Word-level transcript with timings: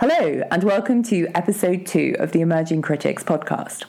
Hello, 0.00 0.44
and 0.52 0.62
welcome 0.62 1.02
to 1.02 1.26
episode 1.34 1.84
two 1.84 2.14
of 2.20 2.30
the 2.30 2.40
Emerging 2.40 2.82
Critics 2.82 3.24
podcast. 3.24 3.82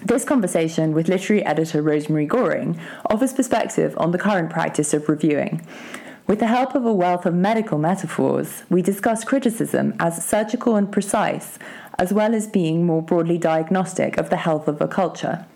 This 0.00 0.24
conversation 0.24 0.92
with 0.92 1.08
literary 1.08 1.44
editor 1.44 1.82
Rosemary 1.82 2.24
Goring 2.24 2.78
offers 3.06 3.32
perspective 3.32 3.92
on 3.98 4.12
the 4.12 4.18
current 4.18 4.48
practice 4.48 4.94
of 4.94 5.08
reviewing. 5.08 5.66
With 6.28 6.38
the 6.38 6.46
help 6.46 6.76
of 6.76 6.84
a 6.86 6.92
wealth 6.92 7.26
of 7.26 7.34
medical 7.34 7.78
metaphors, 7.78 8.62
we 8.70 8.80
discuss 8.80 9.24
criticism 9.24 9.94
as 9.98 10.24
surgical 10.24 10.76
and 10.76 10.92
precise, 10.92 11.58
as 11.98 12.12
well 12.12 12.32
as 12.32 12.46
being 12.46 12.86
more 12.86 13.02
broadly 13.02 13.36
diagnostic 13.36 14.18
of 14.18 14.30
the 14.30 14.36
health 14.36 14.68
of 14.68 14.80
a 14.80 14.86
culture. 14.86 15.46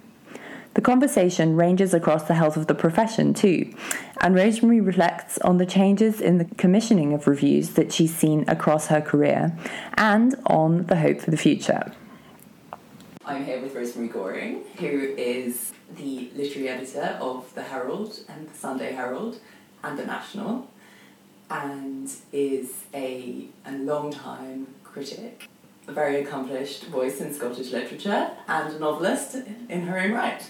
The 0.75 0.80
conversation 0.80 1.54
ranges 1.54 1.95
across 1.95 2.25
the 2.25 2.34
health 2.34 2.56
of 2.56 2.66
the 2.66 2.74
profession 2.74 3.32
too, 3.32 3.73
and 4.20 4.34
Rosemary 4.34 4.80
reflects 4.80 5.38
on 5.38 5.59
the 5.59 5.66
changes 5.66 6.20
in 6.20 6.38
the 6.38 6.46
commissioning 6.56 7.12
of 7.12 7.29
reviews 7.29 7.70
that 7.70 7.93
she's 7.93 8.14
seen 8.14 8.45
across 8.48 8.88
her 8.88 9.00
career 9.00 9.56
and 9.96 10.34
on 10.46 10.87
the 10.87 10.96
hope 10.96 11.20
for 11.20 11.30
the 11.30 11.37
future. 11.37 11.92
I'm 13.24 13.45
here 13.45 13.60
with 13.62 13.74
Rosemary 13.74 14.09
Goring, 14.09 14.65
who 14.79 15.15
is 15.16 15.73
the 15.96 16.30
literary 16.34 16.68
editor 16.68 17.16
of 17.20 17.54
the 17.54 17.62
Herald 17.62 18.18
and 18.29 18.48
the 18.48 18.54
Sunday 18.54 18.93
Herald 18.93 19.38
and 19.84 19.96
the 19.96 20.04
National, 20.04 20.68
and 21.51 22.10
is 22.32 22.84
a, 22.93 23.46
a 23.65 23.73
long 23.73 24.10
time 24.10 24.66
critic, 24.82 25.48
a 25.87 25.93
very 25.93 26.23
accomplished 26.23 26.84
voice 26.84 27.20
in 27.20 27.33
Scottish 27.33 27.70
literature, 27.70 28.30
and 28.48 28.74
a 28.74 28.79
novelist 28.79 29.37
in 29.69 29.83
her 29.87 29.98
own 29.98 30.12
right. 30.12 30.43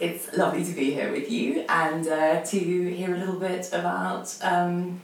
It's 0.00 0.36
lovely 0.36 0.64
to 0.64 0.72
be 0.72 0.92
here 0.92 1.12
with 1.12 1.30
you 1.30 1.64
and 1.68 2.06
uh, 2.08 2.42
to 2.42 2.58
hear 2.58 3.14
a 3.14 3.18
little 3.18 3.38
bit 3.38 3.68
about 3.72 4.36
um, 4.42 5.00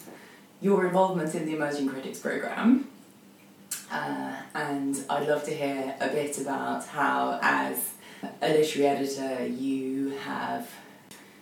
your 0.61 0.87
involvement 0.87 1.35
in 1.35 1.47
the 1.47 1.55
Emerging 1.55 1.89
Critics 1.89 2.19
programme. 2.19 2.89
Uh, 3.91 4.35
and 4.55 5.05
I'd 5.09 5.29
love 5.29 5.45
to 5.45 5.55
hear 5.55 5.95
a 6.01 6.09
bit 6.09 6.41
about 6.41 6.87
how, 6.87 7.39
as 7.43 7.93
a 8.43 8.49
literary 8.49 8.89
editor, 8.89 9.47
you 9.47 10.11
have 10.25 10.69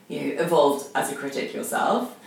you 0.08 0.20
know, 0.20 0.42
evolved 0.42 0.88
as 0.94 1.10
a 1.10 1.14
critic 1.14 1.54
yourself, 1.54 2.18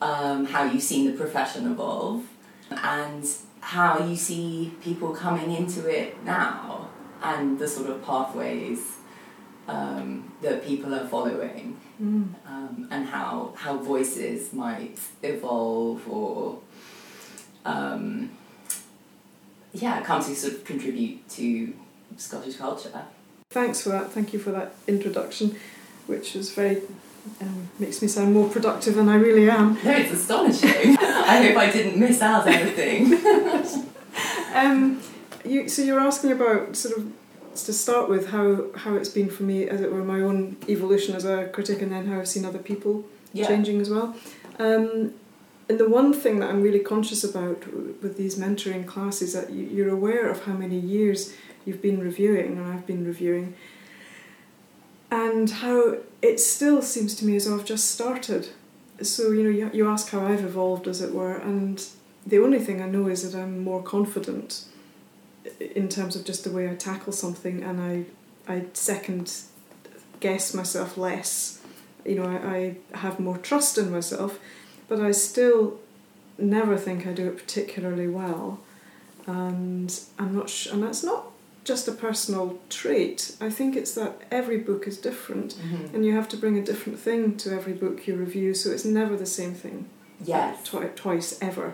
um, 0.00 0.46
how 0.46 0.64
you've 0.64 0.82
seen 0.82 1.06
the 1.10 1.16
profession 1.16 1.70
evolve, 1.70 2.26
and 2.70 3.26
how 3.60 3.98
you 4.04 4.16
see 4.16 4.72
people 4.82 5.10
coming 5.14 5.50
into 5.52 5.86
it 5.88 6.22
now, 6.24 6.88
and 7.22 7.58
the 7.58 7.68
sort 7.68 7.90
of 7.90 8.02
pathways 8.04 8.96
um, 9.68 10.32
that 10.42 10.64
people 10.64 10.94
are 10.94 11.06
following, 11.06 11.76
Mm. 12.00 12.34
um, 12.46 12.88
and 12.90 13.06
how 13.06 13.52
how 13.56 13.76
voices 13.76 14.54
might 14.54 14.98
evolve 15.22 16.08
or 16.08 16.58
um, 17.66 18.30
yeah, 19.74 20.00
come 20.02 20.24
to 20.24 20.34
sort 20.34 20.54
of 20.54 20.64
contribute 20.64 21.28
to 21.30 21.74
Scottish 22.16 22.56
culture. 22.56 23.04
Thanks 23.50 23.82
for 23.82 23.90
that. 23.90 24.10
Thank 24.12 24.32
you 24.32 24.38
for 24.38 24.50
that 24.52 24.72
introduction, 24.86 25.56
which 26.06 26.34
was 26.34 26.50
very 26.52 26.80
um, 27.42 27.68
makes 27.78 28.00
me 28.00 28.08
sound 28.08 28.32
more 28.32 28.48
productive 28.48 28.94
than 28.94 29.08
I 29.10 29.16
really 29.16 29.50
am. 29.50 29.74
No, 29.84 29.90
it's 29.90 30.12
astonishing. 30.12 30.96
I 31.30 31.42
hope 31.42 31.56
I 31.56 31.70
didn't 31.70 31.98
miss 31.98 32.20
out 32.22 32.46
anything. 32.46 33.18
Um, 34.52 35.00
you, 35.44 35.68
so 35.68 35.82
you're 35.82 36.00
asking 36.00 36.32
about 36.32 36.74
sort 36.74 36.98
of 36.98 37.12
to 37.54 37.72
start 37.72 38.08
with 38.08 38.30
how 38.30 38.66
how 38.74 38.96
it's 38.96 39.08
been 39.08 39.30
for 39.30 39.44
me, 39.44 39.68
as 39.68 39.80
it 39.80 39.92
were, 39.92 40.04
my 40.04 40.20
own 40.20 40.56
evolution 40.68 41.14
as 41.14 41.24
a 41.24 41.48
critic, 41.48 41.82
and 41.82 41.92
then 41.92 42.06
how 42.06 42.18
I've 42.18 42.28
seen 42.28 42.44
other 42.44 42.58
people 42.58 43.04
yeah. 43.32 43.46
changing 43.46 43.80
as 43.80 43.90
well. 43.90 44.16
Um, 44.58 45.14
and 45.68 45.78
the 45.78 45.88
one 45.88 46.12
thing 46.12 46.40
that 46.40 46.50
I'm 46.50 46.62
really 46.62 46.80
conscious 46.80 47.22
about 47.22 47.72
with 48.02 48.16
these 48.16 48.36
mentoring 48.36 48.86
classes 48.86 49.32
that 49.34 49.52
you're 49.52 49.88
aware 49.88 50.28
of 50.28 50.44
how 50.44 50.54
many 50.54 50.78
years 50.78 51.32
you've 51.64 51.80
been 51.80 52.00
reviewing, 52.00 52.58
and 52.58 52.66
I've 52.66 52.86
been 52.86 53.06
reviewing, 53.06 53.54
and 55.10 55.48
how 55.48 55.98
it 56.22 56.40
still 56.40 56.82
seems 56.82 57.14
to 57.16 57.24
me 57.24 57.36
as 57.36 57.44
though 57.44 57.56
I've 57.56 57.64
just 57.64 57.90
started. 57.90 58.48
So 59.02 59.32
you 59.32 59.42
know, 59.44 59.50
you, 59.50 59.70
you 59.72 59.88
ask 59.88 60.10
how 60.10 60.26
I've 60.26 60.44
evolved, 60.44 60.86
as 60.86 61.00
it 61.00 61.14
were, 61.14 61.36
and 61.36 61.82
the 62.26 62.38
only 62.38 62.58
thing 62.58 62.82
I 62.82 62.88
know 62.88 63.06
is 63.08 63.30
that 63.30 63.38
I'm 63.40 63.64
more 63.64 63.82
confident 63.82 64.64
in 65.74 65.88
terms 65.88 66.16
of 66.16 66.24
just 66.24 66.44
the 66.44 66.50
way 66.50 66.68
I 66.70 66.74
tackle 66.74 67.12
something, 67.12 67.62
and 67.62 67.80
I 67.80 68.04
I 68.52 68.66
second 68.74 69.32
guess 70.20 70.54
myself 70.54 70.96
less. 70.98 71.62
You 72.04 72.16
know, 72.16 72.24
I, 72.24 72.76
I 72.94 72.98
have 72.98 73.20
more 73.20 73.38
trust 73.38 73.78
in 73.78 73.90
myself, 73.90 74.38
but 74.88 75.00
I 75.00 75.12
still 75.12 75.78
never 76.38 76.76
think 76.76 77.06
I 77.06 77.12
do 77.12 77.28
it 77.28 77.36
particularly 77.36 78.08
well, 78.08 78.60
and 79.26 79.98
I'm 80.18 80.34
not. 80.34 80.50
Sh- 80.50 80.66
and 80.66 80.82
that's 80.82 81.02
not 81.02 81.29
just 81.70 81.86
a 81.88 81.92
personal 82.08 82.46
trait. 82.68 83.18
I 83.40 83.48
think 83.58 83.70
it's 83.80 83.94
that 84.00 84.12
every 84.40 84.58
book 84.58 84.82
is 84.90 84.96
different, 85.10 85.50
Mhm. 85.54 85.94
and 85.94 86.00
you 86.06 86.12
have 86.20 86.28
to 86.32 86.36
bring 86.42 86.56
a 86.58 86.64
different 86.70 86.98
thing 87.06 87.36
to 87.42 87.46
every 87.58 87.74
book 87.84 87.96
you 88.06 88.12
review, 88.26 88.54
so 88.54 88.66
it's 88.74 88.84
never 89.00 89.14
the 89.16 89.32
same 89.40 89.54
thing 89.62 89.76
Yes. 90.34 90.64
twi- 90.70 90.90
twice 91.04 91.38
ever. 91.50 91.68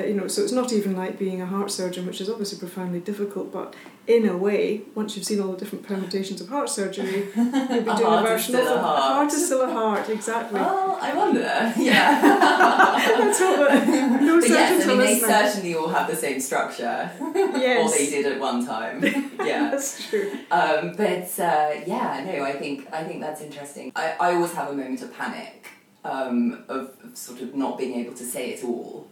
Uh, 0.00 0.04
you 0.06 0.14
know, 0.14 0.26
so 0.28 0.42
it's 0.42 0.52
not 0.52 0.72
even 0.72 0.96
like 0.96 1.18
being 1.18 1.40
a 1.42 1.46
heart 1.46 1.70
surgeon, 1.70 2.06
which 2.06 2.20
is 2.20 2.28
obviously 2.30 2.58
profoundly 2.58 3.00
difficult. 3.00 3.52
But 3.52 3.74
in 4.06 4.28
a 4.28 4.36
way, 4.36 4.82
once 4.94 5.16
you've 5.16 5.24
seen 5.24 5.40
all 5.40 5.52
the 5.52 5.58
different 5.58 5.86
permutations 5.86 6.40
of 6.40 6.48
heart 6.48 6.68
surgery, 6.70 7.28
you'll 7.36 7.50
be 7.52 7.90
A 7.90 7.96
doing 7.96 8.14
a 8.14 8.22
version 8.22 8.54
of 8.54 8.60
a 8.62 8.64
the 8.64 8.78
heart. 8.80 8.98
heart 9.02 9.32
is 9.32 9.46
still 9.46 9.62
a 9.62 9.70
heart. 9.70 10.08
Exactly. 10.08 10.60
Well, 10.60 10.98
I 11.00 11.14
wonder. 11.14 11.72
Yeah. 11.90 12.20
That's 13.18 13.40
what 13.40 13.70
the, 13.86 14.18
no 14.20 14.40
but 14.40 14.48
yes, 14.48 14.84
I 14.84 14.88
mean, 14.88 14.98
they 14.98 15.18
certainly 15.18 15.74
all 15.74 15.88
have 15.88 16.08
the 16.08 16.16
same 16.16 16.40
structure, 16.40 17.10
or 17.20 17.32
Yes, 17.36 17.96
they 17.96 18.10
did 18.10 18.26
at 18.32 18.40
one 18.40 18.64
time. 18.66 19.02
yeah. 19.02 19.70
that's 19.70 20.08
true. 20.08 20.32
Um, 20.50 20.92
but 20.96 21.28
uh, 21.38 21.70
yeah, 21.86 22.24
no, 22.26 22.44
I 22.44 22.52
think 22.52 22.88
I 22.92 23.04
think 23.04 23.20
that's 23.20 23.40
interesting. 23.40 23.92
I, 23.96 24.14
I 24.20 24.34
always 24.34 24.52
have 24.54 24.68
a 24.70 24.74
moment 24.74 25.02
of 25.02 25.12
panic 25.14 25.68
um, 26.04 26.64
of, 26.68 26.90
of 27.04 27.16
sort 27.16 27.40
of 27.42 27.54
not 27.54 27.78
being 27.78 27.94
able 28.00 28.14
to 28.14 28.24
say 28.24 28.50
it 28.50 28.64
all. 28.64 29.08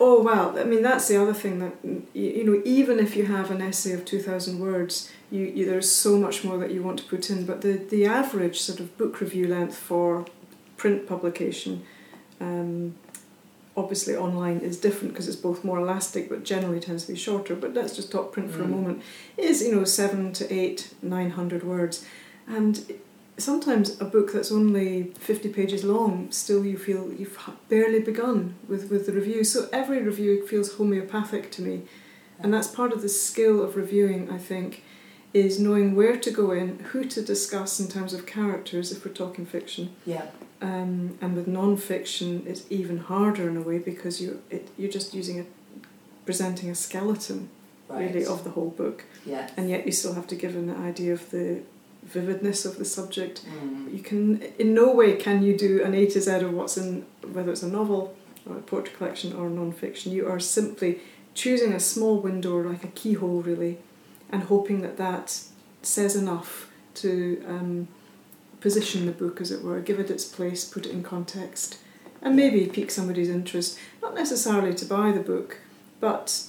Oh 0.00 0.20
well, 0.22 0.58
I 0.58 0.64
mean 0.64 0.82
that's 0.82 1.06
the 1.08 1.16
other 1.20 1.34
thing 1.34 1.58
that 1.60 1.82
mm, 1.82 2.02
you, 2.12 2.44
know. 2.44 2.62
Even 2.64 2.98
if 2.98 3.14
you 3.16 3.26
have 3.26 3.50
an 3.50 3.62
essay 3.62 3.92
of 3.92 4.04
two 4.04 4.18
thousand 4.20 4.58
words, 4.58 5.10
you, 5.30 5.42
you 5.44 5.64
there's 5.66 5.90
so 5.90 6.18
much 6.18 6.42
more 6.44 6.58
that 6.58 6.70
you 6.72 6.82
want 6.82 6.98
to 6.98 7.04
put 7.04 7.30
in. 7.30 7.46
But 7.46 7.60
the 7.60 7.74
the 7.74 8.04
average 8.06 8.60
sort 8.60 8.80
of 8.80 8.96
book 8.98 9.20
review 9.20 9.46
length 9.46 9.76
for 9.76 10.26
print 10.76 11.06
publication, 11.06 11.84
um, 12.40 12.94
obviously 13.76 14.16
online 14.16 14.58
is 14.58 14.76
different 14.80 15.12
because 15.14 15.28
it's 15.28 15.36
both 15.36 15.62
more 15.62 15.78
elastic, 15.78 16.28
but 16.28 16.42
generally 16.42 16.80
tends 16.80 17.04
to 17.06 17.12
be 17.12 17.18
shorter. 17.18 17.54
But 17.54 17.74
let's 17.74 17.94
just 17.94 18.10
talk 18.10 18.32
print 18.32 18.50
for 18.50 18.62
a 18.62 18.66
Mm. 18.66 18.70
moment. 18.70 19.02
Is 19.36 19.62
you 19.62 19.74
know 19.74 19.84
seven 19.84 20.32
to 20.32 20.52
eight, 20.52 20.94
nine 21.00 21.30
hundred 21.30 21.62
words, 21.62 22.04
and 22.48 22.84
sometimes 23.38 23.98
a 24.00 24.04
book 24.04 24.32
that's 24.32 24.52
only 24.52 25.04
50 25.18 25.48
pages 25.50 25.84
long 25.84 26.30
still 26.30 26.64
you 26.64 26.76
feel 26.76 27.12
you've 27.12 27.38
barely 27.68 27.98
begun 28.00 28.54
with, 28.68 28.90
with 28.90 29.06
the 29.06 29.12
review 29.12 29.42
so 29.42 29.68
every 29.72 30.02
review 30.02 30.46
feels 30.46 30.74
homeopathic 30.74 31.50
to 31.50 31.62
me 31.62 31.82
and 32.38 32.52
that's 32.52 32.68
part 32.68 32.92
of 32.92 33.00
the 33.02 33.08
skill 33.08 33.62
of 33.62 33.74
reviewing 33.76 34.30
i 34.30 34.38
think 34.38 34.82
is 35.32 35.58
knowing 35.58 35.96
where 35.96 36.16
to 36.18 36.30
go 36.30 36.50
in 36.50 36.78
who 36.90 37.04
to 37.04 37.22
discuss 37.22 37.80
in 37.80 37.88
terms 37.88 38.12
of 38.12 38.26
characters 38.26 38.92
if 38.92 39.04
we're 39.04 39.12
talking 39.12 39.46
fiction 39.46 39.94
Yeah. 40.04 40.26
um, 40.60 41.16
and 41.22 41.34
with 41.34 41.48
non-fiction 41.48 42.42
it's 42.46 42.64
even 42.70 42.98
harder 42.98 43.48
in 43.48 43.56
a 43.56 43.62
way 43.62 43.78
because 43.78 44.20
you 44.20 44.42
it, 44.50 44.68
you're 44.76 44.90
just 44.92 45.14
using 45.14 45.40
a 45.40 45.46
presenting 46.26 46.68
a 46.70 46.74
skeleton 46.74 47.48
Right. 47.88 48.14
really 48.14 48.24
of 48.24 48.42
the 48.44 48.50
whole 48.50 48.70
book 48.70 49.04
Yes. 49.26 49.52
and 49.56 49.68
yet 49.68 49.84
you 49.84 49.92
still 49.92 50.14
have 50.14 50.26
to 50.28 50.34
give 50.36 50.54
an 50.56 50.70
idea 50.70 51.12
of 51.12 51.30
the 51.30 51.60
vividness 52.02 52.64
of 52.64 52.78
the 52.78 52.84
subject 52.84 53.42
Mm. 53.46 53.92
you 53.96 54.02
can 54.02 54.42
in 54.58 54.74
no 54.74 54.92
way 54.92 55.14
can 55.16 55.42
you 55.42 55.56
do 55.56 55.82
an 55.84 55.94
A 55.94 56.06
to 56.06 56.20
Z 56.20 56.30
of 56.46 56.52
what's 56.52 56.76
in 56.76 57.06
whether 57.32 57.52
it's 57.52 57.62
a 57.62 57.68
novel 57.68 58.14
or 58.48 58.56
a 58.56 58.60
portrait 58.60 58.96
collection 58.96 59.32
or 59.32 59.48
non-fiction. 59.48 60.12
You 60.12 60.28
are 60.28 60.40
simply 60.40 61.00
choosing 61.34 61.72
a 61.72 61.80
small 61.80 62.18
window 62.18 62.60
like 62.60 62.82
a 62.84 62.88
keyhole 62.88 63.40
really 63.42 63.78
and 64.30 64.42
hoping 64.44 64.80
that 64.82 64.96
that 64.96 65.42
says 65.82 66.16
enough 66.16 66.68
to 66.94 67.42
um, 67.46 67.88
position 68.60 69.06
the 69.06 69.12
book 69.12 69.40
as 69.40 69.50
it 69.50 69.62
were, 69.62 69.80
give 69.80 69.98
it 70.00 70.10
its 70.10 70.24
place, 70.24 70.64
put 70.64 70.86
it 70.86 70.92
in 70.92 71.02
context 71.02 71.78
and 72.20 72.36
maybe 72.36 72.66
pique 72.66 72.90
somebody's 72.90 73.28
interest, 73.28 73.78
not 74.00 74.14
necessarily 74.14 74.74
to 74.74 74.84
buy 74.84 75.10
the 75.12 75.20
book, 75.20 75.58
but 76.00 76.44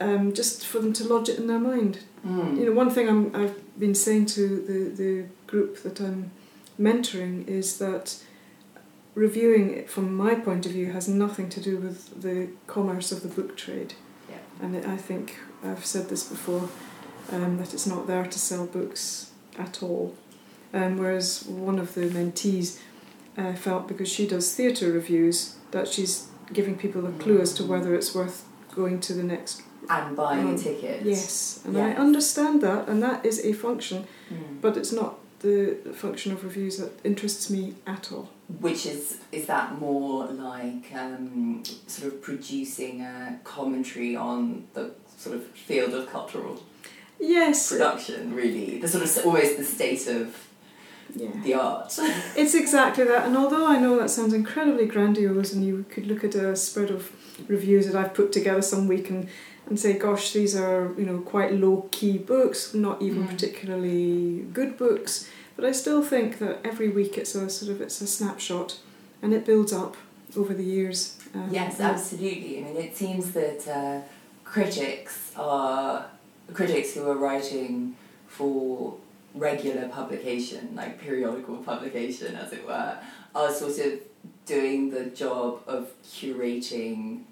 um, 0.00 0.32
just 0.32 0.66
for 0.66 0.78
them 0.80 0.92
to 0.94 1.04
lodge 1.04 1.28
it 1.28 1.38
in 1.38 1.46
their 1.46 1.58
mind, 1.60 2.00
Mm. 2.26 2.58
you 2.58 2.66
know, 2.66 2.72
one 2.72 2.90
thing 2.90 3.08
I'm, 3.08 3.34
I've 3.34 3.78
been 3.78 3.94
saying 3.94 4.26
to 4.26 4.60
the, 4.60 5.02
the 5.02 5.24
group 5.46 5.82
that 5.84 6.00
I'm 6.00 6.30
mentoring 6.78 7.48
is 7.48 7.78
that 7.78 8.22
reviewing 9.14 9.70
it 9.74 9.88
from 9.90 10.14
my 10.14 10.34
point 10.34 10.66
of 10.66 10.72
view 10.72 10.92
has 10.92 11.08
nothing 11.08 11.48
to 11.48 11.60
do 11.60 11.78
with 11.78 12.20
the 12.22 12.48
commerce 12.66 13.10
of 13.10 13.22
the 13.22 13.28
book 13.28 13.56
trade. 13.56 13.94
Yeah. 14.28 14.36
And 14.60 14.76
I 14.86 14.96
think 14.96 15.38
I've 15.64 15.84
said 15.86 16.08
this 16.08 16.24
before 16.28 16.68
um, 17.32 17.56
that 17.58 17.72
it's 17.74 17.86
not 17.86 18.06
there 18.06 18.26
to 18.26 18.38
sell 18.38 18.66
books 18.66 19.30
at 19.58 19.82
all. 19.82 20.14
Um, 20.72 20.98
whereas 20.98 21.44
one 21.46 21.78
of 21.78 21.94
the 21.94 22.02
mentees 22.02 22.78
uh, 23.36 23.54
felt 23.54 23.88
because 23.88 24.08
she 24.08 24.26
does 24.26 24.54
theatre 24.54 24.92
reviews 24.92 25.56
that 25.72 25.88
she's 25.88 26.28
giving 26.52 26.76
people 26.76 27.06
a 27.06 27.12
clue 27.12 27.40
as 27.40 27.52
to 27.54 27.64
whether 27.64 27.94
it's 27.94 28.14
worth 28.14 28.44
going 28.74 29.00
to 29.00 29.14
the 29.14 29.22
next. 29.24 29.62
And 29.94 30.16
buying 30.16 30.46
Um, 30.48 30.54
a 30.54 30.58
ticket. 30.58 30.96
Yes, 31.04 31.60
and 31.64 31.76
I 31.76 31.90
understand 32.06 32.56
that, 32.66 32.88
and 32.88 33.02
that 33.02 33.18
is 33.30 33.36
a 33.50 33.52
function, 33.52 33.98
Mm. 34.32 34.60
but 34.64 34.76
it's 34.80 34.92
not 35.00 35.12
the 35.46 35.76
function 36.02 36.32
of 36.34 36.38
reviews 36.44 36.74
that 36.80 36.90
interests 37.10 37.48
me 37.54 37.62
at 37.86 38.12
all. 38.12 38.26
Which 38.66 38.82
is 38.94 39.02
is 39.38 39.44
that 39.46 39.66
more 39.80 40.26
like 40.48 40.84
um, 41.04 41.62
sort 41.94 42.06
of 42.12 42.14
producing 42.28 42.94
a 43.00 43.16
commentary 43.44 44.12
on 44.16 44.38
the 44.74 44.84
sort 45.24 45.34
of 45.36 45.42
field 45.68 45.92
of 45.98 46.04
cultural 46.16 46.54
Yes, 47.18 47.56
production, 47.72 48.20
really, 48.42 48.68
the 48.82 48.88
sort 48.88 49.04
of 49.04 49.10
almost 49.26 49.52
the 49.58 49.64
state 49.64 50.04
of 50.18 50.26
yeah. 51.22 51.28
the 51.44 51.54
art. 51.54 51.90
It's 52.42 52.54
exactly 52.54 53.04
that, 53.12 53.22
and 53.26 53.34
although 53.36 53.66
I 53.74 53.76
know 53.84 53.94
that 54.00 54.10
sounds 54.10 54.32
incredibly 54.42 54.86
grandiose, 54.94 55.52
and 55.54 55.62
you 55.68 55.84
could 55.92 56.06
look 56.10 56.22
at 56.24 56.34
a 56.34 56.54
spread 56.56 56.90
of 56.90 57.02
reviews 57.48 57.84
that 57.86 57.96
I've 58.00 58.14
put 58.14 58.28
together 58.32 58.62
some 58.62 58.86
week 58.94 59.10
and, 59.10 59.28
and 59.70 59.78
say, 59.80 59.92
gosh, 59.96 60.32
these 60.32 60.54
are 60.56 60.92
you 60.98 61.06
know 61.06 61.18
quite 61.20 61.54
low 61.54 61.88
key 61.92 62.18
books, 62.18 62.74
not 62.74 63.00
even 63.00 63.22
Mm. 63.24 63.28
particularly 63.30 64.44
good 64.52 64.76
books, 64.76 65.28
but 65.56 65.64
I 65.64 65.72
still 65.72 66.02
think 66.02 66.38
that 66.40 66.58
every 66.64 66.88
week 66.90 67.16
it's 67.16 67.34
a 67.34 67.48
sort 67.48 67.70
of 67.72 67.80
it's 67.80 68.00
a 68.02 68.06
snapshot, 68.06 68.78
and 69.22 69.32
it 69.32 69.46
builds 69.46 69.72
up 69.72 69.96
over 70.36 70.52
the 70.52 70.64
years. 70.64 71.16
Um, 71.34 71.48
Yes, 71.52 71.80
absolutely. 71.80 72.58
I 72.58 72.62
mean, 72.64 72.76
it 72.76 72.96
seems 72.96 73.30
that 73.32 73.60
uh, 73.68 74.00
critics 74.44 75.32
are 75.36 76.06
critics 76.52 76.94
who 76.94 77.08
are 77.08 77.16
writing 77.16 77.94
for 78.26 78.94
regular 79.34 79.88
publication, 79.88 80.62
like 80.74 81.00
periodical 81.00 81.56
publication, 81.58 82.34
as 82.34 82.52
it 82.52 82.66
were, 82.66 82.98
are 83.34 83.52
sort 83.52 83.78
of 83.78 84.00
doing 84.46 84.90
the 84.90 85.04
job 85.22 85.60
of 85.68 85.82
curating. 86.04 87.22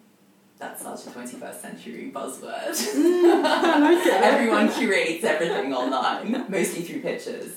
That's 0.59 0.83
such 0.83 1.07
a 1.07 1.11
twenty-first 1.11 1.63
century 1.63 2.11
buzzword. 2.15 2.75
I 2.75 3.79
like 3.79 4.07
it. 4.07 4.13
Everyone 4.23 4.69
curates 4.73 5.23
everything 5.25 5.73
online, 5.73 6.47
mostly 6.49 6.83
through 6.83 7.01
pictures. 7.03 7.53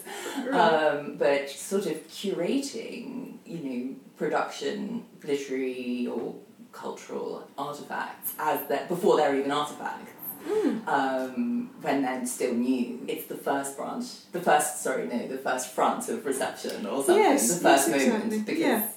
Right. 0.47 0.53
Um, 0.59 1.15
but 1.17 1.49
sort 1.49 1.87
of 1.87 2.07
curating, 2.09 3.37
you 3.45 3.59
know, 3.59 3.95
production, 4.17 5.05
literary 5.23 6.07
or 6.07 6.35
cultural 6.71 7.47
artifacts 7.57 8.33
as 8.39 8.67
that 8.69 8.87
before 8.87 9.17
they're 9.17 9.35
even 9.35 9.51
artifacts. 9.51 10.11
Mm. 10.47 10.87
Um, 10.87 11.69
when 11.81 12.01
they're 12.01 12.25
still 12.25 12.53
new, 12.53 12.99
it's 13.07 13.25
the 13.27 13.35
first 13.35 13.77
branch, 13.77 14.05
the 14.31 14.39
first 14.41 14.81
sorry 14.81 15.07
no, 15.07 15.27
the 15.27 15.37
first 15.37 15.67
front 15.73 16.09
of 16.09 16.25
reception 16.25 16.85
or 16.87 17.03
something, 17.03 17.17
Yes, 17.17 17.55
the 17.55 17.61
first 17.61 17.89
yes, 17.89 18.07
moment 18.07 18.25
exactly. 18.33 18.55
because 18.55 18.59
Yeah. 18.59 18.87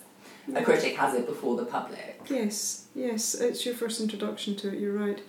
A 0.55 0.62
critic 0.62 0.96
has 0.96 1.14
it 1.14 1.26
before 1.26 1.56
the 1.56 1.64
public. 1.64 2.20
Yes, 2.29 2.87
yes, 2.94 3.35
it's 3.35 3.64
your 3.64 3.75
first 3.75 4.00
introduction 4.00 4.56
to 4.56 4.69
it, 4.73 4.79
you're 4.81 4.93
right. 4.93 5.20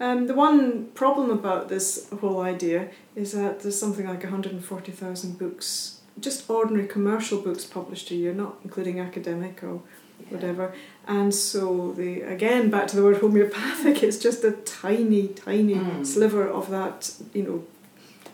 Um, 0.00 0.26
the 0.26 0.34
one 0.34 0.86
problem 0.94 1.30
about 1.30 1.68
this 1.68 2.08
whole 2.20 2.40
idea 2.40 2.88
is 3.16 3.32
that 3.32 3.60
there's 3.60 3.78
something 3.78 4.06
like 4.06 4.22
140,000 4.22 5.38
books, 5.38 6.00
just 6.20 6.48
ordinary 6.48 6.86
commercial 6.86 7.40
books 7.40 7.64
published 7.64 8.10
a 8.10 8.14
year, 8.14 8.32
not 8.32 8.56
including 8.64 9.00
academic 9.00 9.62
or 9.62 9.80
whatever. 10.30 10.72
And 11.06 11.34
so, 11.34 11.92
the 11.92 12.22
again, 12.22 12.70
back 12.70 12.86
to 12.88 12.96
the 12.96 13.02
word 13.02 13.16
homeopathic, 13.18 14.02
it's 14.06 14.18
just 14.18 14.44
a 14.44 14.52
tiny, 14.52 15.28
tiny 15.28 15.74
Mm. 15.74 16.06
sliver 16.06 16.46
of 16.48 16.70
that, 16.70 17.12
you 17.34 17.42
know, 17.42 17.64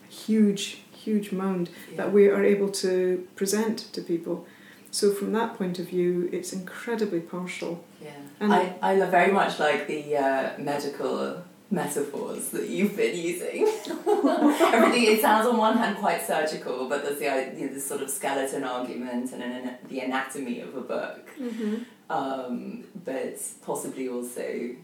huge, 0.09 0.83
huge 0.93 1.33
mound 1.33 1.71
Yeah. 1.91 1.97
that 1.99 2.13
we 2.13 2.29
are 2.29 2.45
able 2.45 2.69
to 2.85 3.27
present 3.37 3.79
to 3.93 4.01
people. 4.03 4.47
So, 4.95 5.11
from 5.11 5.33
that 5.33 5.59
point 5.59 5.81
of 5.81 5.89
view, 5.89 6.29
it's 6.33 6.53
incredibly 6.53 7.19
partial. 7.19 7.85
Yeah, 8.01 8.11
And- 8.39 8.55
I, 8.55 8.77
I 8.81 8.95
very 9.07 9.33
much 9.33 9.59
like 9.59 9.89
the 9.89 10.17
uh, 10.17 10.51
medical 10.57 11.43
metaphors 11.69 12.51
that 12.51 12.69
you've 12.69 12.97
been 12.97 13.17
using. 13.17 13.63
Everything 14.07 15.05
it 15.13 15.21
sounds 15.21 15.49
on 15.49 15.57
one 15.57 15.77
hand 15.79 15.97
quite 15.99 16.25
surgical, 16.25 16.89
but 16.89 17.03
there's 17.03 17.19
the 17.19 17.25
you 17.59 17.67
know, 17.67 17.75
this 17.75 17.85
sort 17.85 18.03
of 18.03 18.09
skeleton 18.09 18.63
argument 18.63 19.33
and 19.33 19.43
an, 19.43 19.75
the 19.89 19.99
anatomy 19.99 20.61
of 20.61 20.77
a 20.77 20.81
book. 20.83 21.29
Mm-hmm. 21.41 21.75
Um, 22.09 22.85
but 23.05 23.43
possibly 23.67 24.09
also, 24.09 24.77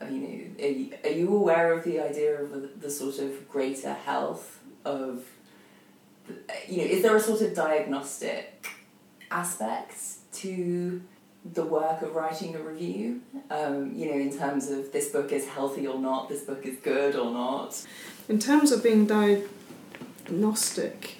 I 0.00 0.04
mean, 0.04 0.54
are 0.60 0.66
you, 0.68 0.92
are 1.02 1.10
you 1.10 1.34
aware 1.34 1.72
of 1.72 1.82
the 1.82 1.98
idea 1.98 2.40
of 2.40 2.52
the, 2.52 2.70
the 2.78 2.90
sort 2.90 3.18
of 3.18 3.48
greater 3.50 3.92
health 3.92 4.60
of, 4.84 5.24
you 6.68 6.76
know, 6.76 6.84
is 6.84 7.02
there 7.02 7.16
a 7.16 7.20
sort 7.20 7.40
of 7.40 7.56
diagnostic 7.56 8.77
aspect 9.30 9.94
to 10.32 11.00
the 11.44 11.64
work 11.64 12.02
of 12.02 12.14
writing 12.14 12.54
a 12.54 12.58
review? 12.58 13.22
Um, 13.50 13.94
you 13.94 14.06
know, 14.06 14.18
in 14.18 14.36
terms 14.36 14.68
of 14.68 14.92
this 14.92 15.10
book 15.10 15.32
is 15.32 15.46
healthy 15.46 15.86
or 15.86 15.98
not, 15.98 16.28
this 16.28 16.42
book 16.42 16.66
is 16.66 16.76
good 16.78 17.16
or 17.16 17.30
not. 17.30 17.84
In 18.28 18.38
terms 18.38 18.72
of 18.72 18.82
being 18.82 19.06
diagnostic, 19.06 21.16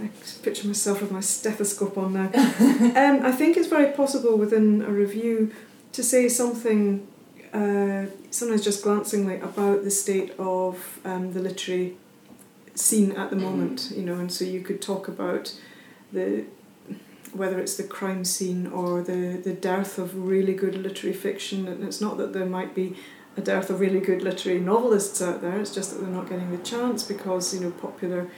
I 0.00 0.10
picture 0.42 0.66
myself 0.66 1.00
with 1.00 1.10
my 1.10 1.20
stethoscope 1.20 1.98
on 1.98 2.14
now. 2.14 2.26
um, 2.34 3.24
I 3.24 3.32
think 3.32 3.56
it's 3.56 3.68
very 3.68 3.92
possible 3.92 4.36
within 4.36 4.82
a 4.82 4.90
review 4.90 5.52
to 5.92 6.02
say 6.02 6.28
something, 6.28 7.06
uh, 7.52 8.06
sometimes 8.30 8.64
just 8.64 8.82
glancingly, 8.82 9.40
about 9.40 9.84
the 9.84 9.90
state 9.90 10.32
of 10.38 11.00
um, 11.04 11.32
the 11.32 11.40
literary 11.40 11.96
scene 12.74 13.12
at 13.12 13.30
the 13.30 13.36
moment. 13.36 13.92
You 13.94 14.02
know, 14.02 14.14
and 14.14 14.32
so 14.32 14.44
you 14.44 14.62
could 14.62 14.80
talk 14.80 15.08
about 15.08 15.54
the 16.12 16.44
whether 17.32 17.58
it's 17.58 17.76
the 17.76 17.84
crime 17.84 18.24
scene 18.24 18.66
or 18.66 19.02
the, 19.02 19.40
the 19.42 19.52
dearth 19.52 19.98
of 19.98 20.16
really 20.28 20.54
good 20.54 20.74
literary 20.74 21.16
fiction. 21.16 21.66
And 21.68 21.82
it's 21.84 22.00
not 22.00 22.18
that 22.18 22.32
there 22.32 22.46
might 22.46 22.74
be 22.74 22.96
a 23.36 23.40
dearth 23.40 23.70
of 23.70 23.80
really 23.80 24.00
good 24.00 24.22
literary 24.22 24.60
novelists 24.60 25.22
out 25.22 25.40
there. 25.40 25.58
It's 25.58 25.74
just 25.74 25.90
that 25.90 26.00
they're 26.00 26.10
not 26.10 26.28
getting 26.28 26.50
the 26.50 26.62
chance 26.62 27.02
because 27.02 27.54
you 27.54 27.60
know 27.60 27.70
popular 27.70 28.30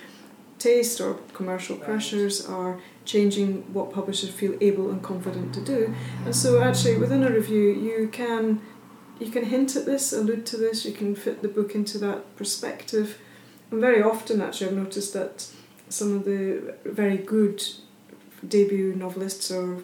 taste 0.58 1.00
or 1.00 1.14
commercial 1.32 1.76
pressures 1.76 2.46
are 2.46 2.81
changing 3.04 3.62
what 3.75 3.92
publishers 3.92 4.31
feel 4.31 4.56
able 4.60 4.90
and 4.90 5.02
confident 5.02 5.52
to 5.54 5.60
do. 5.60 5.94
And 6.25 6.34
so 6.34 6.62
actually 6.62 6.96
within 6.96 7.25
a 7.25 7.31
review 7.31 7.70
you 7.70 8.08
can 8.08 8.60
you 9.19 9.31
can 9.31 9.44
hint 9.44 9.76
at 9.76 9.86
this, 9.86 10.12
allude 10.12 10.44
to 10.46 10.56
this, 10.56 10.84
you 10.84 10.92
can 10.92 11.14
fit 11.14 11.40
the 11.40 11.48
book 11.48 11.75
into 11.75 11.98
that 11.98 12.34
perspective. 12.36 13.19
And 13.70 13.81
very 13.81 14.02
often 14.02 14.40
actually 14.40 14.69
I've 14.69 14.76
noticed 14.76 15.12
that 15.14 15.48
some 15.88 16.16
of 16.16 16.25
the 16.25 16.75
very 16.84 17.19
good 17.19 17.62
debut 18.49 18.94
novelists 18.94 19.50
or 19.50 19.82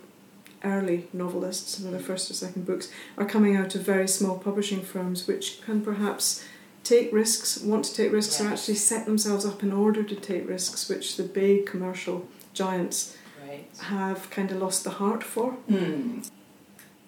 early 0.63 1.09
novelists, 1.13 1.77
some 1.79 1.87
of 1.87 1.93
their 1.93 2.01
first 2.01 2.31
or 2.31 2.35
second 2.35 2.67
books, 2.67 2.91
are 3.17 3.25
coming 3.25 3.57
out 3.57 3.75
of 3.75 3.83
very 3.83 4.07
small 4.09 4.39
publishing 4.39 4.83
firms 4.83 5.27
which 5.27 5.63
can 5.63 5.81
perhaps 5.83 6.45
take 6.85 7.13
risks, 7.13 7.61
want 7.61 7.85
to 7.85 7.95
take 7.95 8.13
risks, 8.13 8.41
or 8.41 8.49
actually 8.49 8.75
set 8.75 9.05
themselves 9.07 9.45
up 9.47 9.63
in 9.63 9.73
order 9.73 10.03
to 10.03 10.17
take 10.17 10.49
risks, 10.49 10.89
which 10.89 11.17
the 11.17 11.23
big 11.23 11.67
commercial 11.67 12.27
giants 12.55 13.17
Right. 13.47 13.67
have 13.79 14.31
kind 14.31 14.51
of 14.53 14.59
lost 14.59 14.85
the 14.85 14.91
heart 14.91 15.25
for. 15.25 15.53
Hmm. 15.53 16.21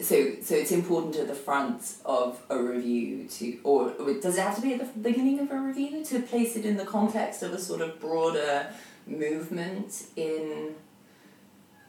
So, 0.00 0.32
so 0.42 0.56
it's 0.56 0.73
important 0.73 1.14
at 1.16 1.28
the 1.28 1.35
front 1.35 1.94
of 2.04 2.42
a 2.50 2.59
review 2.61 3.28
to, 3.28 3.59
or 3.62 3.90
does 4.21 4.37
it 4.37 4.40
have 4.40 4.56
to 4.56 4.62
be 4.62 4.75
at 4.75 4.80
the 4.80 5.00
beginning 5.00 5.38
of 5.38 5.50
a 5.52 5.56
review 5.59 6.04
to 6.04 6.21
place 6.21 6.56
it 6.56 6.64
in 6.64 6.76
the 6.76 6.85
context 6.85 7.42
of 7.44 7.52
a 7.52 7.59
sort 7.59 7.80
of 7.82 8.00
broader 8.00 8.66
movement 9.06 10.06
in 10.16 10.75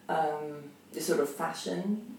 um, 0.09 0.63
the 0.93 1.01
sort 1.01 1.19
of 1.19 1.29
fashion? 1.29 2.15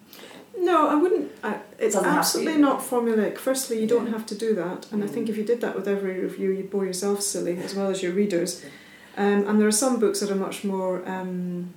No, 0.59 0.89
I 0.89 0.95
wouldn't. 0.95 1.33
I, 1.43 1.59
it's 1.79 1.95
Doesn't 1.95 2.09
absolutely 2.09 2.61
not 2.61 2.81
formulaic. 2.81 3.39
Firstly, 3.39 3.81
you 3.81 3.87
don't 3.89 4.07
have 4.09 4.25
to 4.27 4.35
do 4.37 4.55
that, 4.55 4.87
and 4.93 5.03
I 5.03 5.07
think 5.09 5.27
Mm. 5.27 5.31
if 5.31 5.37
you 5.37 5.45
did 5.45 5.61
that 5.63 5.75
with 5.75 5.89
every 5.89 6.21
review, 6.21 6.51
you'd 6.53 6.71
bore 6.71 6.85
yourself 6.87 7.23
silly 7.23 7.59
as 7.59 7.75
well 7.75 7.89
as 7.91 8.03
your 8.03 8.13
readers. 8.13 8.63
Um, 9.17 9.47
and 9.49 9.61
there 9.61 9.67
are 9.69 9.73
some 9.73 9.99
books 10.01 10.21
that 10.21 10.31
are 10.31 10.37
much 10.37 10.63
more 10.65 11.03
um, 11.09 11.75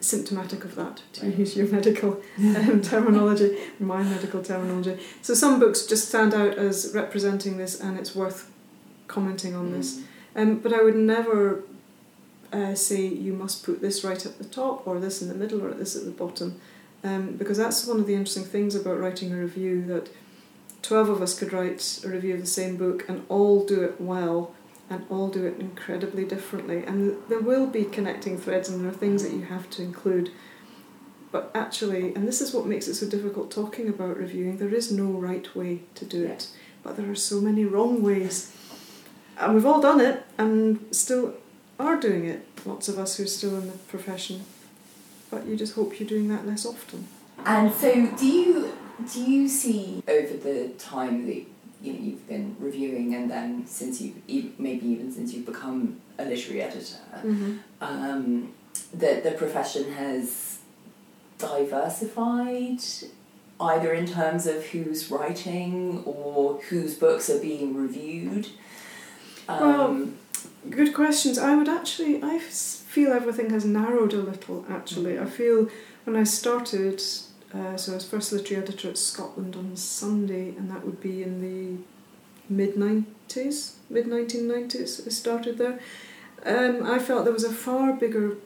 symptomatic 0.00 0.64
of 0.64 0.74
that, 0.74 1.02
to 1.14 1.26
Right. 1.26 1.38
use 1.38 1.56
your 1.56 1.68
medical 1.68 2.20
um, 2.38 2.80
terminology, 2.92 3.56
my 3.78 4.02
medical 4.02 4.42
terminology. 4.42 4.98
So 5.22 5.34
some 5.34 5.60
books 5.60 5.86
just 5.86 6.08
stand 6.08 6.34
out 6.34 6.54
as 6.58 6.92
representing 6.94 7.56
this, 7.58 7.80
and 7.80 7.98
it's 7.98 8.14
worth 8.14 8.50
commenting 9.06 9.54
on 9.54 9.72
this. 9.72 10.00
Mm. 10.00 10.02
Um, 10.42 10.58
but 10.58 10.72
I 10.72 10.82
would 10.82 10.96
never 10.96 11.62
uh, 12.52 12.74
say 12.74 13.06
you 13.06 13.32
must 13.32 13.64
put 13.64 13.80
this 13.80 14.04
right 14.04 14.24
at 14.24 14.38
the 14.38 14.44
top, 14.44 14.86
or 14.86 15.00
this 15.00 15.22
in 15.22 15.28
the 15.28 15.34
middle, 15.34 15.62
or 15.64 15.72
this 15.72 15.96
at 15.96 16.04
the 16.04 16.10
bottom, 16.10 16.60
um, 17.04 17.36
because 17.36 17.58
that's 17.58 17.86
one 17.86 17.98
of 17.98 18.06
the 18.06 18.14
interesting 18.14 18.44
things 18.44 18.74
about 18.74 18.98
writing 18.98 19.32
a 19.32 19.36
review 19.36 19.84
that 19.86 20.08
12 20.82 21.08
of 21.08 21.22
us 21.22 21.38
could 21.38 21.52
write 21.52 22.00
a 22.04 22.08
review 22.08 22.34
of 22.34 22.40
the 22.40 22.46
same 22.46 22.76
book 22.76 23.08
and 23.08 23.24
all 23.28 23.64
do 23.64 23.82
it 23.82 24.00
well 24.00 24.54
and 24.90 25.04
all 25.08 25.28
do 25.28 25.46
it 25.46 25.58
incredibly 25.58 26.24
differently. 26.24 26.84
And 26.84 27.16
there 27.28 27.40
will 27.40 27.66
be 27.66 27.84
connecting 27.84 28.38
threads 28.38 28.68
and 28.68 28.82
there 28.82 28.90
are 28.90 28.94
things 28.94 29.22
that 29.22 29.32
you 29.32 29.42
have 29.42 29.70
to 29.70 29.82
include. 29.82 30.30
But 31.30 31.50
actually, 31.54 32.14
and 32.14 32.28
this 32.28 32.40
is 32.40 32.52
what 32.52 32.66
makes 32.66 32.88
it 32.88 32.94
so 32.94 33.08
difficult 33.08 33.50
talking 33.50 33.88
about 33.88 34.18
reviewing, 34.18 34.58
there 34.58 34.74
is 34.74 34.92
no 34.92 35.06
right 35.06 35.54
way 35.56 35.82
to 35.94 36.04
do 36.04 36.24
it. 36.24 36.48
But 36.82 36.96
there 36.96 37.10
are 37.10 37.16
so 37.16 37.40
many 37.40 37.64
wrong 37.64 38.02
ways. 38.02 38.54
And 39.38 39.54
we've 39.54 39.64
all 39.64 39.80
done 39.80 40.00
it 40.00 40.24
and 40.36 40.84
still 40.90 41.34
are 41.78 41.98
doing 42.00 42.24
it, 42.26 42.46
lots 42.64 42.88
of 42.88 42.98
us 42.98 43.16
who 43.16 43.24
are 43.24 43.26
still 43.26 43.56
in 43.58 43.66
the 43.66 43.76
profession. 43.88 44.44
But 45.30 45.46
you 45.46 45.56
just 45.56 45.74
hope 45.74 45.98
you're 45.98 46.08
doing 46.08 46.28
that 46.28 46.46
less 46.46 46.66
often. 46.66 47.06
And 47.44 47.72
so, 47.72 48.06
do 48.18 48.26
you 48.26 48.72
do 49.12 49.20
you 49.22 49.48
see 49.48 50.02
over 50.06 50.36
the 50.36 50.68
time 50.78 51.26
that 51.26 51.42
you 51.82 51.92
know 51.94 51.98
you've 51.98 52.28
been 52.28 52.54
reviewing, 52.60 53.14
and 53.14 53.30
then 53.30 53.66
since 53.66 54.00
you 54.00 54.14
maybe 54.58 54.86
even 54.86 55.10
since 55.12 55.32
you've 55.32 55.46
become 55.46 56.00
a 56.18 56.24
literary 56.24 56.62
editor, 56.62 56.96
Mm-hmm. 57.24 57.56
um, 57.80 58.52
that 58.94 59.24
the 59.24 59.32
profession 59.32 59.92
has 59.94 60.58
diversified 61.38 62.78
either 63.60 63.92
in 63.92 64.06
terms 64.06 64.46
of 64.46 64.64
who's 64.66 65.10
writing 65.10 66.02
or 66.04 66.60
whose 66.68 66.94
books 66.94 67.30
are 67.30 67.38
being 67.40 67.76
reviewed. 67.76 68.48
Um, 69.48 70.16
Good 70.70 70.94
questions. 70.94 71.38
I 71.38 71.56
would 71.56 71.68
actually, 71.68 72.22
I 72.22 72.38
feel 72.38 73.12
everything 73.12 73.50
has 73.50 73.64
narrowed 73.64 74.12
a 74.12 74.18
little. 74.18 74.64
Actually, 74.70 75.18
I 75.18 75.26
feel 75.26 75.68
when 76.04 76.14
I 76.16 76.22
started, 76.24 77.02
uh, 77.52 77.76
so 77.76 77.92
I 77.92 77.94
was 77.96 78.04
first 78.08 78.32
literary 78.32 78.62
editor 78.62 78.90
at 78.90 78.98
Scotland 78.98 79.56
on 79.56 79.76
Sunday, 79.76 80.50
and 80.56 80.70
that 80.70 80.84
would 80.86 81.00
be 81.00 81.22
in 81.22 81.40
the 81.40 81.82
mid 82.48 82.76
nineties, 82.76 83.76
mid 83.90 84.06
nineteen 84.06 84.46
nineties. 84.46 85.02
I 85.04 85.10
started 85.10 85.58
there. 85.58 85.80
Um, 86.46 86.84
I 86.84 86.98
felt 87.00 87.24
there 87.24 87.32
was 87.32 87.44
a 87.44 87.52
far 87.52 87.92
bigger 87.92 88.36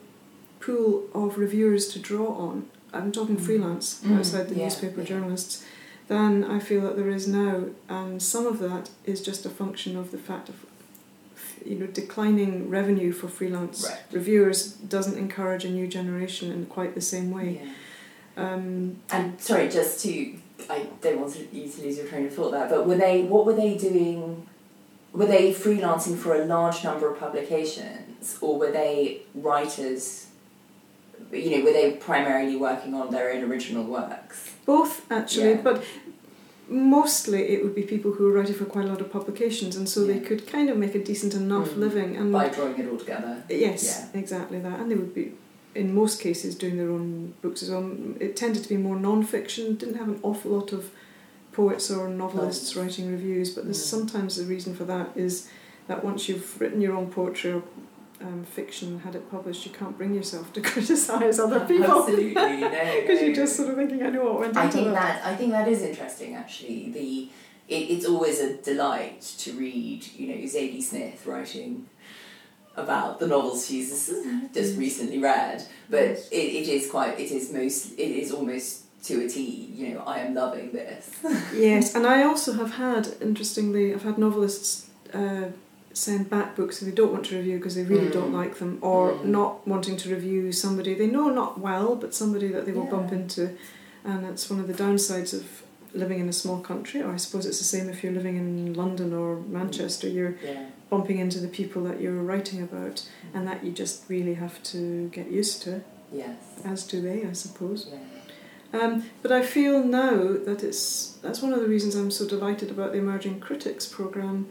pool 0.59 1.03
of 1.13 1.37
reviewers 1.37 1.87
to 1.89 1.99
draw 1.99 2.33
on. 2.35 2.67
I'm 2.93 3.11
talking 3.11 3.37
Mm. 3.37 3.41
freelance 3.45 4.01
Mm, 4.03 4.17
outside 4.17 4.49
the 4.49 4.55
yeah, 4.55 4.63
newspaper 4.65 5.01
yeah. 5.01 5.07
journalists 5.07 5.63
than 6.07 6.43
I 6.43 6.59
feel 6.59 6.81
that 6.81 6.95
there 6.95 7.09
is 7.09 7.27
now, 7.27 7.65
and 7.89 8.21
some 8.21 8.47
of 8.47 8.57
that 8.59 8.89
is 9.05 9.21
just 9.21 9.45
a 9.45 9.49
function 9.49 9.95
of 9.95 10.09
the 10.11 10.17
fact 10.17 10.49
of 10.49 10.65
you 11.65 11.75
know 11.75 11.87
declining 11.87 12.69
revenue 12.69 13.11
for 13.11 13.27
freelance 13.27 13.85
Right. 13.87 13.99
reviewers 14.11 14.73
doesn't 14.73 15.17
encourage 15.17 15.65
a 15.65 15.69
new 15.69 15.87
generation 15.87 16.51
in 16.51 16.65
quite 16.65 16.95
the 16.95 17.01
same 17.01 17.31
way. 17.31 17.61
yeah. 17.63 17.73
Um, 18.43 18.97
And 19.11 19.39
sorry, 19.41 19.67
just 19.69 20.03
to 20.03 20.33
I 20.69 20.85
don't 21.01 21.19
want 21.21 21.35
you 21.53 21.67
to 21.67 21.81
lose 21.81 21.97
your 21.97 22.07
train 22.07 22.25
of 22.27 22.33
thought 22.33 22.51
there, 22.51 22.67
but 22.69 22.87
were 22.87 22.97
they 22.97 23.23
what 23.23 23.45
were 23.45 23.53
they 23.53 23.75
doing? 23.77 24.47
Were 25.13 25.25
they 25.25 25.53
freelancing 25.53 26.15
for 26.17 26.35
a 26.35 26.45
large 26.45 26.83
number 26.83 27.11
of 27.11 27.19
publications, 27.19 28.37
or 28.41 28.59
were 28.59 28.71
they 28.71 29.21
writers? 29.33 30.27
You 31.31 31.49
know, 31.59 31.65
were 31.65 31.73
they 31.73 31.91
primarily 31.93 32.55
working 32.55 32.93
on 32.93 33.09
their 33.11 33.31
own 33.33 33.43
original 33.43 33.83
works? 33.83 34.51
both 34.65 35.09
actually, 35.11 35.51
Yeah. 35.51 35.61
but 35.63 35.83
mostly 36.69 37.41
it 37.53 37.63
would 37.63 37.75
be 37.75 37.83
people 37.83 38.11
who 38.13 38.25
were 38.25 38.31
writing 38.33 38.55
for 38.55 38.65
quite 38.65 38.85
a 38.85 38.87
lot 38.89 39.01
of 39.01 39.11
publications, 39.11 39.75
and 39.75 39.87
so 39.87 40.05
they 40.05 40.19
could 40.19 40.45
kind 40.47 40.69
of 40.69 40.77
make 40.77 40.95
a 40.95 41.03
decent 41.03 41.33
enough 41.33 41.69
Mm. 41.71 41.77
living. 41.77 42.15
And 42.17 42.31
By 42.31 42.49
drawing 42.49 42.77
it 42.77 42.89
all 42.91 42.97
together. 42.97 43.43
yes, 43.49 44.05
exactly 44.13 44.59
that, 44.59 44.79
and 44.79 44.91
they 44.91 44.95
would 44.95 45.13
be. 45.13 45.33
In 45.75 45.93
most 45.93 46.19
cases, 46.19 46.55
doing 46.55 46.75
their 46.77 46.89
own 46.89 47.33
books 47.43 47.61
as 47.61 47.69
well. 47.69 47.91
It 48.19 48.35
tended 48.35 48.63
to 48.63 48.69
be 48.69 48.77
more 48.77 48.95
non-fiction. 48.99 49.75
Didn't 49.75 49.95
have 49.95 50.07
an 50.07 50.19
awful 50.23 50.49
lot 50.51 50.73
of 50.73 50.89
poets 51.51 51.91
or 51.91 52.07
novelists 52.09 52.75
writing 52.75 53.11
reviews, 53.11 53.51
but 53.51 53.65
there's 53.65 53.83
Mm. 53.83 53.89
sometimes 53.95 54.37
the 54.37 54.45
reason 54.45 54.73
for 54.73 54.85
that 54.85 55.11
is 55.15 55.47
that 55.87 56.03
once 56.03 56.27
you've 56.27 56.59
written 56.59 56.81
your 56.81 56.95
own 56.95 57.07
poetry 57.11 57.51
or 57.51 57.61
um, 58.21 58.43
fiction, 58.43 58.99
had 58.99 59.15
it 59.15 59.29
published, 59.29 59.65
you 59.65 59.71
can't 59.71 59.97
bring 59.97 60.13
yourself 60.13 60.51
to 60.53 60.61
criticise 60.71 61.39
other 61.39 61.61
people 61.61 61.99
Absolutely, 61.99 62.33
no. 62.33 62.69
because 63.01 63.19
no. 63.21 63.25
you're 63.25 63.35
just 63.35 63.55
sort 63.55 63.69
of 63.69 63.75
thinking, 63.75 64.03
I 64.03 64.09
know 64.09 64.25
what 64.25 64.39
went 64.39 64.57
I 64.57 64.69
think 64.69 64.87
that. 64.87 65.21
that 65.21 65.25
I 65.25 65.35
think 65.35 65.51
that 65.51 65.67
is 65.67 65.81
interesting. 65.81 66.35
Actually, 66.35 66.91
the 66.91 67.29
it, 67.67 67.89
it's 67.89 68.05
always 68.05 68.39
a 68.39 68.57
delight 68.57 69.21
to 69.39 69.53
read. 69.53 70.05
You 70.15 70.27
know, 70.29 70.41
Zadie 70.43 70.81
Smith 70.81 71.25
writing 71.25 71.87
about 72.75 73.19
the 73.19 73.27
novels 73.27 73.67
she's 73.67 74.13
just 74.53 74.77
recently 74.77 75.19
read, 75.19 75.65
but 75.89 76.01
it, 76.01 76.27
it 76.31 76.67
is 76.67 76.89
quite. 76.89 77.19
It 77.19 77.31
is 77.31 77.51
most. 77.51 77.93
It 77.93 78.11
is 78.11 78.31
almost 78.31 78.83
to 79.03 79.25
a 79.25 79.29
T. 79.29 79.71
You 79.73 79.93
know, 79.93 80.03
I 80.05 80.19
am 80.19 80.33
loving 80.33 80.71
this. 80.71 81.11
Yes, 81.53 81.95
and 81.95 82.05
I 82.05 82.23
also 82.23 82.53
have 82.53 82.73
had, 82.73 83.15
interestingly, 83.21 83.93
I've 83.93 84.03
had 84.03 84.17
novelists 84.17 84.89
uh, 85.13 85.49
send 85.97 86.29
back 86.29 86.55
books 86.55 86.79
that 86.79 86.85
they 86.85 86.91
don't 86.91 87.11
want 87.11 87.25
to 87.25 87.35
review 87.35 87.57
because 87.57 87.75
they 87.75 87.83
really 87.83 88.07
Mm. 88.09 88.13
don't 88.13 88.33
like 88.33 88.55
them, 88.59 88.77
or 88.81 89.13
Mm. 89.13 89.25
not 89.25 89.67
wanting 89.67 89.97
to 89.97 90.09
review 90.13 90.51
somebody 90.51 90.93
they 90.93 91.07
know 91.07 91.29
not 91.29 91.59
well, 91.59 91.95
but 91.95 92.13
somebody 92.13 92.47
that 92.49 92.65
they 92.65 92.71
will 92.71 92.83
Yeah. 92.83 92.91
bump 92.91 93.11
into. 93.11 93.49
And 94.05 94.23
that's 94.23 94.49
one 94.49 94.59
of 94.59 94.67
the 94.67 94.73
downsides 94.73 95.33
of 95.33 95.43
living 95.93 96.19
in 96.19 96.29
a 96.29 96.33
small 96.33 96.59
country, 96.59 97.01
or 97.01 97.11
I 97.11 97.17
suppose 97.17 97.45
it's 97.45 97.57
the 97.57 97.63
same 97.75 97.89
if 97.89 98.03
you're 98.03 98.13
living 98.13 98.35
in 98.37 98.73
London 98.73 99.11
or 99.13 99.39
Manchester, 99.59 100.07
you're 100.07 100.35
Yeah. 100.45 100.65
bumping 100.89 101.17
into 101.17 101.39
the 101.39 101.47
people 101.47 101.83
that 101.85 101.99
you're 101.99 102.21
writing 102.31 102.61
about, 102.61 102.97
and 103.33 103.47
that 103.47 103.63
you 103.65 103.71
just 103.71 104.03
really 104.07 104.35
have 104.35 104.61
to 104.73 105.09
get 105.11 105.31
used 105.31 105.61
to, 105.63 105.81
Yes. 106.13 106.37
as 106.63 106.83
do 106.85 107.01
they, 107.01 107.25
I 107.25 107.33
suppose. 107.33 107.87
Yeah. 107.91 108.79
Um, 108.79 109.03
but 109.23 109.31
I 109.31 109.41
feel 109.41 109.83
now 109.83 110.17
that 110.45 110.63
it's 110.63 111.13
that's 111.23 111.41
one 111.41 111.53
of 111.53 111.61
the 111.61 111.67
reasons 111.67 111.95
I'm 111.95 112.11
so 112.11 112.25
delighted 112.27 112.69
about 112.69 112.91
the 112.91 112.99
Emerging 112.99 113.39
Critics 113.39 113.85
program, 113.87 114.45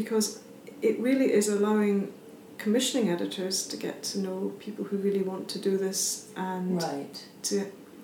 because 0.00 0.40
it 0.82 0.94
really 1.00 1.28
is 1.32 1.48
allowing 1.48 2.12
commissioning 2.58 3.06
editors 3.16 3.66
to 3.70 3.76
get 3.76 4.02
to 4.10 4.18
know 4.24 4.52
people 4.66 4.84
who 4.88 4.96
really 4.98 5.22
want 5.22 5.48
to 5.54 5.58
do 5.58 5.72
this 5.84 6.00
and 6.36 6.82
Right. 6.82 7.16
to 7.48 7.54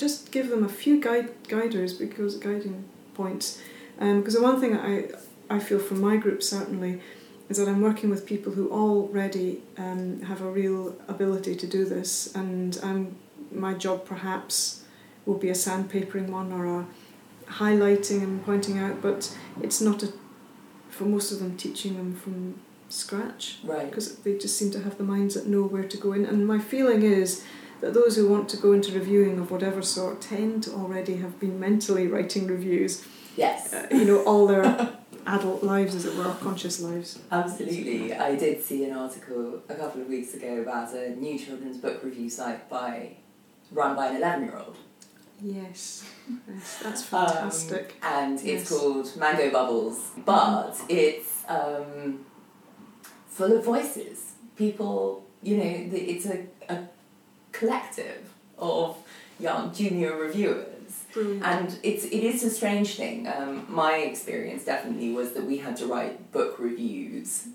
just 0.03 0.33
give 0.37 0.47
them 0.53 0.63
a 0.65 0.73
few 0.83 0.95
guide 1.09 1.29
guiders 1.49 1.93
because 2.05 2.33
guiding 2.49 2.85
points. 3.15 3.47
Because 3.99 4.35
the 4.39 4.43
one 4.51 4.59
thing 4.61 4.73
I 4.93 4.95
I 5.57 5.59
feel 5.69 5.79
from 5.89 6.01
my 6.01 6.17
group 6.25 6.41
certainly 6.43 6.93
is 7.51 7.57
that 7.59 7.69
I'm 7.69 7.83
working 7.91 8.09
with 8.15 8.23
people 8.35 8.53
who 8.57 8.65
already 8.85 9.49
um, 9.85 10.03
have 10.31 10.41
a 10.49 10.51
real 10.61 10.81
ability 11.15 11.55
to 11.63 11.67
do 11.77 11.85
this, 11.95 12.35
and 12.35 12.79
I'm, 12.89 13.03
my 13.67 13.75
job 13.85 13.99
perhaps 14.15 14.55
will 15.27 15.41
be 15.47 15.51
a 15.51 15.59
sandpapering 15.67 16.29
one 16.41 16.51
or 16.59 16.65
a 16.79 16.87
highlighting 17.61 18.23
and 18.27 18.35
pointing 18.49 18.79
out, 18.85 18.97
but 19.03 19.21
it's 19.61 19.81
not 19.89 20.03
a 20.03 20.09
for 20.93 21.05
most 21.05 21.33
of 21.33 21.39
them 21.41 21.57
teaching 21.57 21.97
them 21.97 22.15
from 22.15 22.61
scratch 22.89 23.59
Right. 23.65 23.89
because 23.89 24.17
they 24.17 24.37
just 24.37 24.57
seem 24.59 24.71
to 24.73 24.81
have 24.81 24.99
the 24.99 25.05
minds 25.05 25.35
that 25.35 25.47
know 25.47 25.63
where 25.63 25.85
to 25.85 25.97
go 25.97 26.13
in. 26.13 26.25
And 26.27 26.47
my 26.47 26.59
feeling 26.59 27.03
is 27.03 27.43
that 27.81 27.95
those 27.95 28.17
who 28.17 28.29
want 28.29 28.49
to 28.51 28.57
go 28.59 28.73
into 28.73 28.93
reviewing 28.93 29.39
of 29.39 29.51
whatever 29.51 29.83
sort 29.83 30.21
tend 30.21 30.63
to 30.65 30.73
already 30.73 31.17
have 31.17 31.41
been 31.41 31.59
mentally 31.59 32.07
writing 32.07 32.47
reviews, 32.47 33.05
Yes. 33.37 33.73
uh, 33.73 33.87
you 33.91 34.05
know, 34.05 34.23
all 34.25 34.47
their 34.47 34.65
adult 35.27 35.63
lives, 35.63 35.95
as 35.95 36.05
it 36.05 36.15
were, 36.17 36.35
conscious 36.41 36.81
lives. 36.81 37.19
Absolutely. 37.31 38.13
I 38.15 38.37
did 38.37 38.63
see 38.63 38.85
an 38.85 38.93
article 38.93 39.63
a 39.69 39.75
couple 39.75 40.03
of 40.03 40.09
weeks 40.09 40.35
ago 40.35 40.61
about 40.61 40.93
a 40.95 41.11
new 41.17 41.39
children's 41.39 41.79
book 41.79 42.05
review 42.05 42.29
site 42.29 42.69
by 42.69 43.17
run 43.73 43.97
by 43.97 44.09
an 44.09 44.17
11 44.17 44.45
year 44.45 44.57
old. 44.59 44.77
Yes, 45.43 46.05
yes 46.49 46.79
that's 46.83 47.13
Um, 47.13 47.27
fantastic. 47.27 47.95
and 48.03 48.41
it's 48.45 48.69
called 48.71 49.17
Mango 49.17 49.51
Bubbles, 49.51 50.11
but 50.25 50.81
it's 50.89 51.43
um, 51.49 52.25
full 53.29 53.53
of 53.57 53.65
voices. 53.65 54.33
People, 54.57 55.25
you 55.43 55.57
know, 55.57 55.91
it's 55.93 56.27
a, 56.27 56.47
a 56.69 56.85
collective 57.51 58.33
of 58.59 58.97
young 59.41 59.75
junior 59.75 60.15
reviewers. 60.17 60.69
Brilliant. 61.13 61.45
And 61.45 61.79
it's 61.83 62.05
it 62.05 62.23
is 62.23 62.45
a 62.45 62.51
strange 62.51 62.97
thing. 62.97 63.27
Um, 63.27 63.67
my 63.69 63.97
experience 63.97 64.65
definitely 64.65 65.13
was 65.13 65.33
that 65.33 65.45
we 65.45 65.59
had 65.59 65.77
to 65.79 65.87
write 65.87 66.31
book 66.33 66.59
reviews 66.59 67.49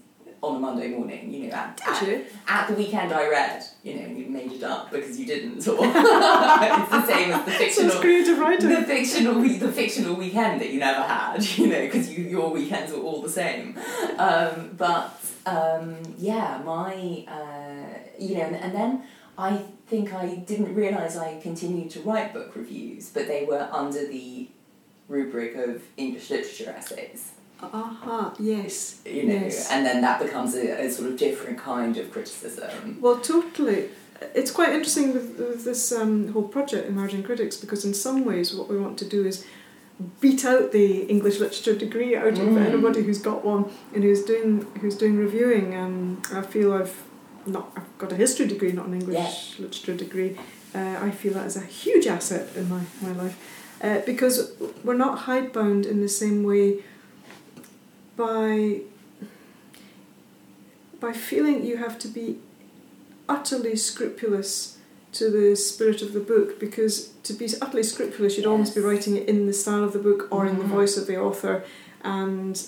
on 0.47 0.55
a 0.57 0.59
Monday 0.59 0.89
morning. 0.89 1.31
You 1.31 1.47
know, 1.47 1.55
at, 1.55 1.81
at, 1.85 2.25
at 2.47 2.67
the 2.67 2.73
weekend 2.73 3.13
I 3.13 3.29
read. 3.29 3.63
You 3.83 3.95
know, 3.95 4.07
you 4.07 4.25
made 4.27 4.51
it 4.51 4.63
up 4.63 4.91
because 4.91 5.19
you 5.19 5.25
didn't. 5.25 5.67
Or 5.67 5.77
it's 5.81 6.91
the 6.91 7.05
same 7.05 7.31
as 7.31 7.45
the 7.45 7.51
fictional 7.51 7.99
creative 7.99 8.37
writing. 8.37 8.69
the 8.69 8.83
fictional 8.83 9.41
the 9.41 9.71
fictional 9.71 10.15
weekend 10.15 10.61
that 10.61 10.71
you 10.71 10.79
never 10.79 11.01
had, 11.01 11.43
you 11.57 11.67
know, 11.67 11.81
because 11.81 12.11
you, 12.11 12.23
your 12.23 12.51
weekends 12.51 12.91
were 12.91 12.99
all 12.99 13.21
the 13.21 13.29
same. 13.29 13.77
Um, 14.17 14.71
but 14.77 15.19
um, 15.45 15.97
yeah, 16.17 16.61
my 16.65 17.25
uh, 17.27 17.99
you 18.19 18.35
know, 18.35 18.41
and, 18.41 18.55
and 18.55 18.75
then 18.75 19.03
I 19.37 19.63
think 19.87 20.13
I 20.13 20.35
didn't 20.35 20.73
realise 20.73 21.15
I 21.15 21.39
continued 21.39 21.91
to 21.91 22.01
write 22.01 22.33
book 22.33 22.55
reviews, 22.55 23.09
but 23.09 23.27
they 23.27 23.45
were 23.45 23.69
under 23.71 24.05
the 24.05 24.49
rubric 25.07 25.55
of 25.55 25.83
English 25.95 26.29
literature 26.29 26.73
essays, 26.75 27.31
Aha, 27.61 28.33
yes. 28.39 28.99
you 29.05 29.23
know, 29.23 29.33
Yes. 29.33 29.69
and 29.71 29.85
then 29.85 30.01
that 30.01 30.19
becomes 30.21 30.55
a, 30.55 30.85
a 30.85 30.91
sort 30.91 31.09
of 31.09 31.17
different 31.17 31.57
kind 31.57 31.97
of 31.97 32.11
criticism. 32.11 32.97
Well, 33.01 33.17
totally. 33.19 33.89
It's 34.33 34.51
quite 34.51 34.69
interesting 34.69 35.13
with, 35.13 35.37
with 35.39 35.63
this 35.65 35.91
um, 35.91 36.29
whole 36.33 36.47
project, 36.47 36.87
Emerging 36.87 37.23
Critics, 37.23 37.55
because 37.57 37.85
in 37.85 37.93
some 37.93 38.25
ways 38.25 38.53
what 38.53 38.67
we 38.69 38.77
want 38.77 38.97
to 38.99 39.05
do 39.05 39.25
is 39.25 39.45
beat 40.21 40.45
out 40.45 40.71
the 40.71 41.01
English 41.05 41.39
literature 41.39 41.75
degree 41.75 42.15
out 42.15 42.27
of 42.27 42.37
Mm. 42.37 42.57
anybody 42.65 43.01
who's 43.01 43.17
got 43.19 43.43
one 43.43 43.65
and 43.93 44.03
who's 44.03 44.23
doing 44.23 44.65
who's 44.81 44.95
doing 44.95 45.17
reviewing. 45.17 45.75
Um, 45.75 46.21
I 46.33 46.41
feel 46.43 46.71
I've 46.73 46.95
not 47.47 47.71
I've 47.75 47.97
got 47.97 48.11
a 48.11 48.15
history 48.15 48.45
degree, 48.47 48.71
not 48.71 48.85
an 48.87 48.93
English 48.93 49.57
literature 49.59 49.95
degree. 49.95 50.37
Uh, 50.75 50.97
I 51.01 51.09
feel 51.11 51.33
that 51.33 51.47
is 51.47 51.55
a 51.57 51.61
huge 51.65 52.05
asset 52.05 52.55
in 52.55 52.69
my, 52.69 52.81
my 53.01 53.11
life 53.13 53.35
uh, 53.81 53.99
because 54.05 54.51
we're 54.83 54.93
not 54.97 55.19
hidebound 55.19 55.85
in 55.87 56.01
the 56.01 56.09
same 56.09 56.43
way 56.43 56.83
by 58.17 58.81
by 60.99 61.13
feeling 61.13 61.63
you 61.63 61.77
have 61.77 61.97
to 61.99 62.07
be 62.07 62.39
utterly 63.29 63.75
scrupulous 63.75 64.77
to 65.11 65.29
the 65.29 65.55
spirit 65.55 66.01
of 66.01 66.13
the 66.13 66.19
book 66.19 66.59
because 66.59 67.09
to 67.23 67.33
be 67.33 67.47
utterly 67.61 67.83
scrupulous, 67.83 68.35
you'd 68.37 68.45
almost 68.47 68.73
be 68.75 68.81
writing 68.81 69.15
it 69.15 69.27
in 69.29 69.45
the 69.45 69.53
style 69.53 69.83
of 69.83 69.93
the 69.93 69.99
book 69.99 70.27
or 70.31 70.45
in 70.45 70.57
the 70.57 70.63
Mhm. 70.63 70.69
voice 70.69 70.97
of 70.97 71.07
the 71.07 71.17
author, 71.17 71.63
and 72.03 72.67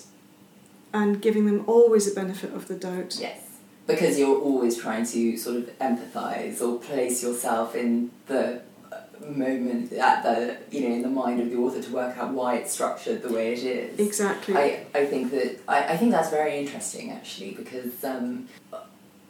and 0.92 1.22
giving 1.22 1.46
them 1.46 1.62
always 1.68 2.04
the 2.06 2.14
benefit 2.20 2.52
of 2.52 2.66
the 2.66 2.74
doubt. 2.74 3.16
Yes. 3.20 3.38
Because 3.86 4.18
you're 4.18 4.38
always 4.40 4.76
trying 4.76 5.04
to 5.06 5.36
sort 5.36 5.56
of 5.56 5.78
empathise 5.78 6.60
or 6.60 6.78
place 6.80 7.22
yourself 7.22 7.76
in 7.76 8.10
the 8.26 8.60
moment 9.26 9.92
at 9.92 10.22
the 10.22 10.56
you 10.70 10.88
know 10.88 10.94
in 10.94 11.02
the 11.02 11.08
mind 11.08 11.40
of 11.40 11.50
the 11.50 11.56
author 11.56 11.82
to 11.82 11.90
work 11.92 12.16
out 12.16 12.32
why 12.32 12.56
it's 12.56 12.72
structured 12.72 13.22
the 13.22 13.32
way 13.32 13.52
it 13.52 13.64
is. 13.64 13.98
Exactly. 13.98 14.56
I, 14.56 14.86
I 14.94 15.06
think 15.06 15.30
that 15.32 15.60
I, 15.68 15.94
I 15.94 15.96
think 15.96 16.12
that's 16.12 16.30
very 16.30 16.58
interesting 16.58 17.10
actually 17.10 17.52
because 17.52 18.02
um, 18.04 18.48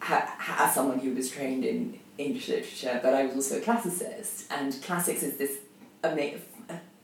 ha, 0.00 0.34
ha, 0.38 0.66
as 0.66 0.74
someone 0.74 0.98
who 0.98 1.14
was 1.14 1.30
trained 1.30 1.64
in 1.64 1.98
English 2.18 2.48
literature, 2.48 3.00
but 3.02 3.14
I 3.14 3.24
was 3.24 3.34
also 3.34 3.58
a 3.58 3.60
classicist, 3.60 4.44
and 4.50 4.76
classics 4.82 5.22
is 5.22 5.36
this 5.38 5.56
ama- 6.04 6.38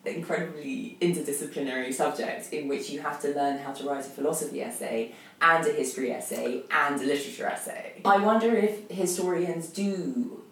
incredibly 0.05 0.97
interdisciplinary 1.00 1.93
subject 1.93 2.52
in 2.52 2.69
which 2.69 2.90
you 2.90 3.00
have 3.00 3.21
to 3.23 3.35
learn 3.35 3.59
how 3.59 3.73
to 3.73 3.88
write 3.88 4.07
a 4.07 4.09
philosophy 4.09 4.62
essay 4.62 5.12
and 5.40 5.66
a 5.66 5.73
history 5.73 6.12
essay 6.12 6.62
and 6.71 7.00
a 7.00 7.05
literature 7.05 7.47
essay. 7.47 8.00
I 8.05 8.19
wonder 8.19 8.55
if 8.55 8.88
historians 8.90 9.69
do, 9.69 10.43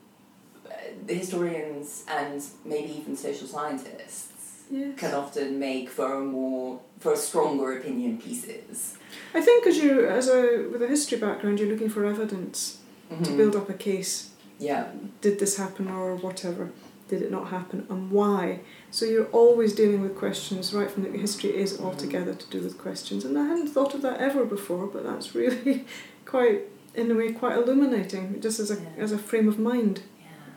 historians 1.08 2.04
and 2.08 2.42
maybe 2.64 2.92
even 2.98 3.16
social 3.16 3.46
scientists 3.46 4.62
yes. 4.70 4.98
can 4.98 5.14
often 5.14 5.58
make 5.58 5.90
for 5.90 6.14
a 6.14 6.20
more 6.24 6.80
for 7.00 7.12
a 7.12 7.16
stronger 7.16 7.76
opinion 7.78 8.18
pieces. 8.18 8.96
I 9.34 9.40
think 9.40 9.66
as 9.66 9.76
you 9.78 10.06
as 10.06 10.28
a 10.28 10.68
with 10.72 10.82
a 10.82 10.88
history 10.88 11.18
background, 11.18 11.58
you're 11.60 11.68
looking 11.68 11.90
for 11.90 12.04
evidence 12.04 12.78
to 13.10 13.30
Mhm. 13.30 13.36
build 13.36 13.56
up 13.56 13.68
a 13.68 13.74
case. 13.74 14.30
Yeah, 14.58 14.84
Did 15.20 15.38
this 15.40 15.56
happen 15.56 15.88
or 15.88 16.14
whatever? 16.16 16.70
Did 17.08 17.20
it 17.22 17.30
not 17.30 17.48
happen 17.48 17.86
and 17.90 18.10
why? 18.10 18.60
So 18.90 19.04
you're 19.04 19.26
always 19.32 19.74
dealing 19.74 20.00
with 20.00 20.16
questions 20.16 20.72
right 20.72 20.90
from 20.90 21.02
the 21.02 21.10
history 21.10 21.54
is 21.54 21.78
altogether 21.80 22.32
to 22.34 22.46
do 22.50 22.60
with 22.62 22.78
questions. 22.78 23.24
And 23.26 23.36
I 23.38 23.44
hadn't 23.46 23.68
thought 23.68 23.94
of 23.94 24.00
that 24.02 24.20
ever 24.20 24.44
before, 24.46 24.86
but 24.86 25.02
that's 25.04 25.34
really 25.40 25.84
quite 26.24 26.62
in 26.94 27.10
a 27.10 27.14
way 27.14 27.32
quite 27.32 27.56
illuminating, 27.58 28.40
just 28.40 28.58
as 28.60 28.70
a 28.70 28.74
Yeah. 28.76 29.02
as 29.04 29.12
a 29.12 29.18
frame 29.18 29.48
of 29.48 29.58
mind. 29.58 30.00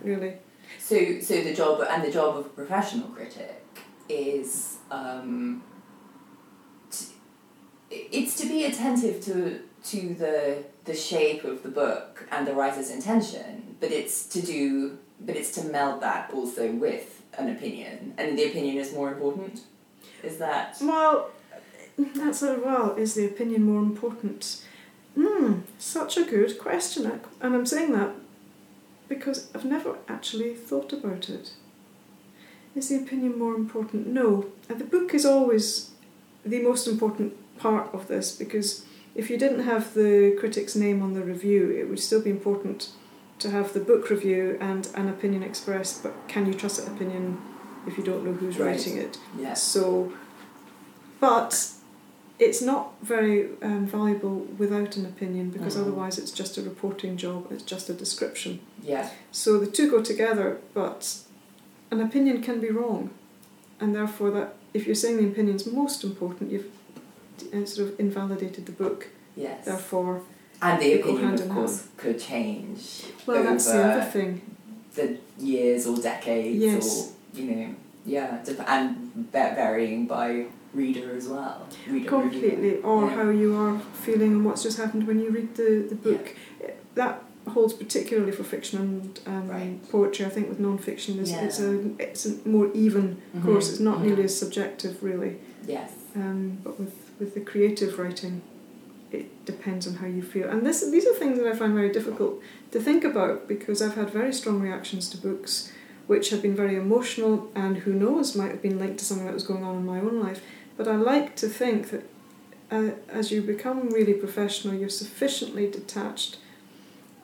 Really. 0.02 0.34
So, 0.80 1.20
so 1.20 1.42
the 1.44 1.54
job 1.54 1.86
and 1.90 2.04
the 2.04 2.12
job 2.12 2.38
of 2.38 2.46
a 2.46 2.50
professional 2.50 3.08
critic 3.10 3.64
is 4.10 4.78
um, 4.92 5.64
t- 6.92 7.14
it's 7.90 8.36
to 8.42 8.48
be 8.48 8.66
attentive 8.66 9.24
to 9.26 9.62
to 9.86 10.14
the 10.16 10.64
the 10.86 10.96
shape 10.96 11.44
of 11.44 11.64
the 11.64 11.70
book 11.70 12.28
and 12.32 12.48
the 12.48 12.54
writer's 12.54 12.90
intention, 12.90 13.76
but 13.80 13.92
it's 13.92 14.26
to 14.28 14.42
do 14.42 14.98
but 15.20 15.36
it's 15.36 15.52
to 15.52 15.64
meld 15.64 16.02
that 16.02 16.32
also 16.34 16.72
with 16.72 17.24
an 17.38 17.50
opinion, 17.50 18.14
and 18.18 18.38
the 18.38 18.46
opinion 18.46 18.78
is 18.78 18.94
more 18.94 19.12
important. 19.12 19.62
Is 20.24 20.38
that 20.38 20.78
Well, 20.82 21.30
that's 21.98 22.42
a 22.44 22.60
well. 22.64 22.96
Is 22.96 23.16
the 23.16 23.26
opinion 23.26 23.64
more 23.64 23.82
important? 23.82 24.64
Hmm, 25.16 25.62
such 25.80 26.18
a 26.18 26.24
good 26.24 26.60
question, 26.60 27.20
and 27.42 27.56
I'm 27.56 27.66
saying 27.66 27.92
that 27.94 28.12
because 29.08 29.50
I've 29.56 29.66
never 29.66 29.98
actually 30.08 30.54
thought 30.54 30.92
about 30.94 31.30
it. 31.30 31.52
Is 32.76 32.90
the 32.90 32.98
opinion 32.98 33.38
more 33.40 33.56
important? 33.56 34.08
No, 34.08 34.48
and 34.70 34.80
the 34.80 34.86
book 34.86 35.14
is 35.14 35.26
always 35.26 35.92
the 36.46 36.62
most 36.62 36.88
important 36.88 37.34
part 37.58 37.94
of 37.94 38.08
this 38.08 38.36
because 38.36 38.86
if 39.16 39.30
you 39.30 39.38
didn't 39.38 39.62
have 39.64 39.94
the 39.96 40.36
critic's 40.40 40.76
name 40.76 41.02
on 41.02 41.14
the 41.14 41.22
review, 41.24 41.72
it 41.72 41.90
would 41.90 42.00
still 42.00 42.22
be 42.22 42.30
important 42.30 42.90
to 43.40 43.50
have 43.50 43.74
the 43.74 43.80
book 43.80 44.10
review 44.10 44.58
and 44.62 44.90
an 44.96 45.08
opinion 45.10 45.42
expressed. 45.44 46.04
But 46.04 46.14
can 46.28 46.46
you 46.46 46.54
trust 46.54 46.78
that 46.86 46.92
opinion 46.92 47.40
if 47.88 47.98
you 47.98 48.04
don't 48.04 48.24
know 48.24 48.34
who's 48.34 48.60
Right. 48.60 48.68
writing 48.76 48.98
it? 48.98 49.18
yes? 49.40 49.64
So, 49.64 50.12
but 51.20 51.72
it's 52.40 52.62
not 52.62 52.94
very 53.02 53.50
um, 53.64 53.86
valuable 53.88 54.46
without 54.58 54.96
an 54.98 55.06
opinion 55.06 55.50
because 55.50 55.76
Mhm. 55.76 55.82
otherwise 55.82 56.18
it's 56.20 56.32
just 56.32 56.58
a 56.58 56.62
reporting 56.62 57.18
job, 57.18 57.48
it's 57.52 57.64
just 57.64 57.90
a 57.90 57.94
description. 57.94 58.60
Yeah, 58.84 59.10
So 59.32 59.58
the 59.60 59.66
two 59.68 59.90
go 59.90 60.02
together, 60.04 60.58
but 60.74 61.18
an 61.92 62.00
opinion 62.02 62.42
can 62.44 62.60
be 62.60 62.70
wrong, 62.70 63.10
and 63.80 63.96
therefore 63.96 64.30
that 64.32 64.54
if 64.74 64.86
you're 64.86 64.96
saying 65.04 65.18
the 65.18 65.28
opinion's 65.28 65.66
most 65.66 66.04
important, 66.04 66.52
you've 66.52 66.70
uh, 67.54 67.66
sort 67.66 67.90
of 67.90 68.00
invalidated 68.00 68.66
the 68.66 68.72
book. 68.84 69.08
yes. 69.36 69.66
Therefore, 69.66 70.22
And 70.62 70.82
the 70.82 70.94
opinion, 71.00 71.34
of 71.36 71.50
course, 71.50 71.84
could 71.98 72.20
change 72.20 73.04
well, 73.28 73.44
that's 73.44 73.66
the 73.66 73.84
other 73.84 74.06
thing. 74.16 74.42
the 74.96 75.18
years 75.40 75.86
or 75.88 75.96
decades, 75.98 76.58
Yes. 76.64 76.86
or 77.34 77.40
you 77.40 77.46
know, 77.52 77.68
yeah, 78.08 78.42
dep- 78.44 78.68
and 78.68 78.96
va- 79.34 79.54
varying 79.56 80.08
by 80.08 80.46
reader 80.74 81.08
as 81.16 81.28
well. 81.28 81.68
Reader 81.90 82.10
completely 82.10 82.74
or 82.90 83.04
Yeah. 83.06 83.16
how 83.18 83.30
you 83.30 83.56
are 83.56 83.80
feeling 84.06 84.32
and 84.36 84.46
what's 84.46 84.64
just 84.64 84.78
happened 84.78 85.06
when 85.08 85.20
you 85.20 85.30
read 85.30 85.50
the, 85.56 85.86
the 85.90 85.96
book 85.96 86.36
that 86.96 87.24
holds 87.56 87.74
particularly 87.74 88.32
for 88.32 88.44
fiction 88.44 88.80
and 88.80 89.20
um, 89.26 89.48
Right. 89.50 89.92
poetry 89.92 90.26
I 90.26 90.30
think 90.30 90.50
with 90.50 90.60
non-fiction 90.60 91.14
is 91.20 91.32
Yeah. 91.32 91.46
it's 91.46 91.60
a 91.60 91.70
it's 92.06 92.26
a 92.26 92.32
more 92.56 92.68
even 92.74 93.06
Mhm, 93.36 93.44
course 93.46 93.70
it's 93.72 93.80
not 93.90 93.98
mhm. 94.00 94.06
nearly 94.06 94.24
as 94.24 94.36
subjective 94.38 95.02
really 95.02 95.34
Yes. 95.66 95.92
um, 96.16 96.58
but 96.64 96.74
with, 96.80 96.94
with 97.20 97.34
the 97.34 97.40
creative 97.52 97.98
writing 98.00 98.42
it 99.14 99.28
depends 99.46 99.88
on 99.88 99.94
how 100.02 100.08
you 100.18 100.22
feel 100.22 100.50
and 100.50 100.66
this 100.68 100.80
these 100.92 101.08
are 101.08 101.14
things 101.14 101.40
that 101.40 101.48
I 101.48 101.56
find 101.56 101.74
very 101.74 101.92
difficult 102.00 102.34
to 102.74 102.80
think 102.88 103.06
about 103.06 103.48
because 103.48 103.82
I've 103.82 103.96
had 103.96 104.10
very 104.10 104.34
strong 104.34 104.60
reactions 104.68 105.10
to 105.12 105.18
books 105.18 105.72
which 106.08 106.30
have 106.30 106.42
been 106.42 106.56
very 106.56 106.76
emotional 106.76 107.52
and 107.56 107.78
who 107.80 107.94
knows 107.94 108.36
might 108.36 108.52
have 108.52 108.62
been 108.62 108.80
linked 108.80 108.98
to 109.00 109.06
something 109.06 109.26
that 109.26 109.34
was 109.34 109.44
going 109.44 109.64
on 109.64 109.76
in 109.76 109.86
my 109.86 110.00
own 110.00 110.20
life 110.22 110.42
but 110.78 110.88
I 110.88 110.96
like 110.96 111.36
to 111.38 111.48
think 111.48 111.90
that 111.92 112.04
uh, 112.72 112.92
as 113.10 113.32
you 113.32 113.42
become 113.42 113.90
really 113.90 114.14
professional 114.14 114.74
you're 114.74 114.90
sufficiently 114.90 115.70
detached 115.70 116.38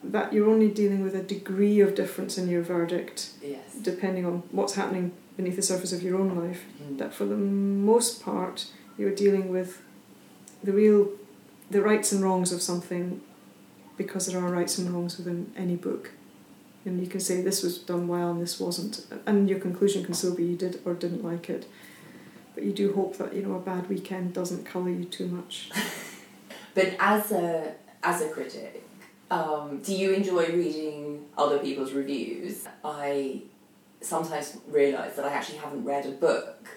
that 0.02 0.32
you're 0.34 0.48
only 0.50 0.68
dealing 0.70 1.02
with 1.02 1.14
a 1.14 1.22
degree 1.22 1.80
of 1.80 1.94
difference 1.94 2.36
in 2.36 2.48
your 2.48 2.62
verdict 2.62 3.30
Yes. 3.42 3.74
depending 3.82 4.26
on 4.26 4.42
what's 4.52 4.74
happening 4.74 5.12
beneath 5.36 5.56
the 5.56 5.62
surface 5.62 5.92
of 5.92 6.02
your 6.02 6.18
own 6.20 6.36
life 6.36 6.62
Mhm. 6.82 6.98
that 6.98 7.14
for 7.14 7.24
the 7.24 7.36
most 7.36 8.22
part 8.22 8.66
you're 8.98 9.14
dealing 9.14 9.48
with 9.50 9.80
the 10.62 10.72
real 10.72 11.08
the 11.70 11.80
rights 11.80 12.12
and 12.12 12.22
wrongs 12.22 12.52
of 12.52 12.60
something 12.60 13.20
because 13.96 14.26
there 14.26 14.38
are 14.38 14.50
rights 14.50 14.76
and 14.78 14.90
wrongs 14.92 15.16
within 15.18 15.50
any 15.56 15.76
book 15.76 16.10
and 16.84 17.00
you 17.00 17.06
can 17.06 17.20
say 17.20 17.40
this 17.40 17.62
was 17.62 17.78
done 17.78 18.06
well 18.08 18.30
and 18.30 18.40
this 18.40 18.60
wasn't 18.60 19.06
and 19.26 19.48
your 19.48 19.58
conclusion 19.58 20.04
can 20.04 20.14
still 20.14 20.34
be 20.34 20.44
you 20.44 20.56
did 20.56 20.80
or 20.84 20.94
didn't 20.94 21.24
like 21.24 21.48
it 21.48 21.66
but 22.54 22.62
you 22.62 22.72
do 22.72 22.92
hope 22.92 23.16
that 23.16 23.34
you 23.34 23.42
know 23.42 23.54
a 23.54 23.60
bad 23.60 23.88
weekend 23.88 24.32
doesn't 24.32 24.64
colour 24.64 24.90
you 24.90 25.04
too 25.04 25.26
much 25.26 25.70
But 26.74 26.96
as 26.98 27.30
a 27.32 27.72
as 28.02 28.20
a 28.20 28.28
critic, 28.28 28.84
um, 29.30 29.80
do 29.82 29.94
you 29.94 30.12
enjoy 30.12 30.48
reading 30.48 31.26
other 31.38 31.58
people's 31.58 31.92
reviews? 31.92 32.66
I 32.84 33.42
sometimes 34.00 34.58
realise 34.68 35.14
that 35.14 35.24
I 35.24 35.32
actually 35.32 35.58
haven't 35.58 35.84
read 35.84 36.04
a 36.04 36.10
book 36.10 36.68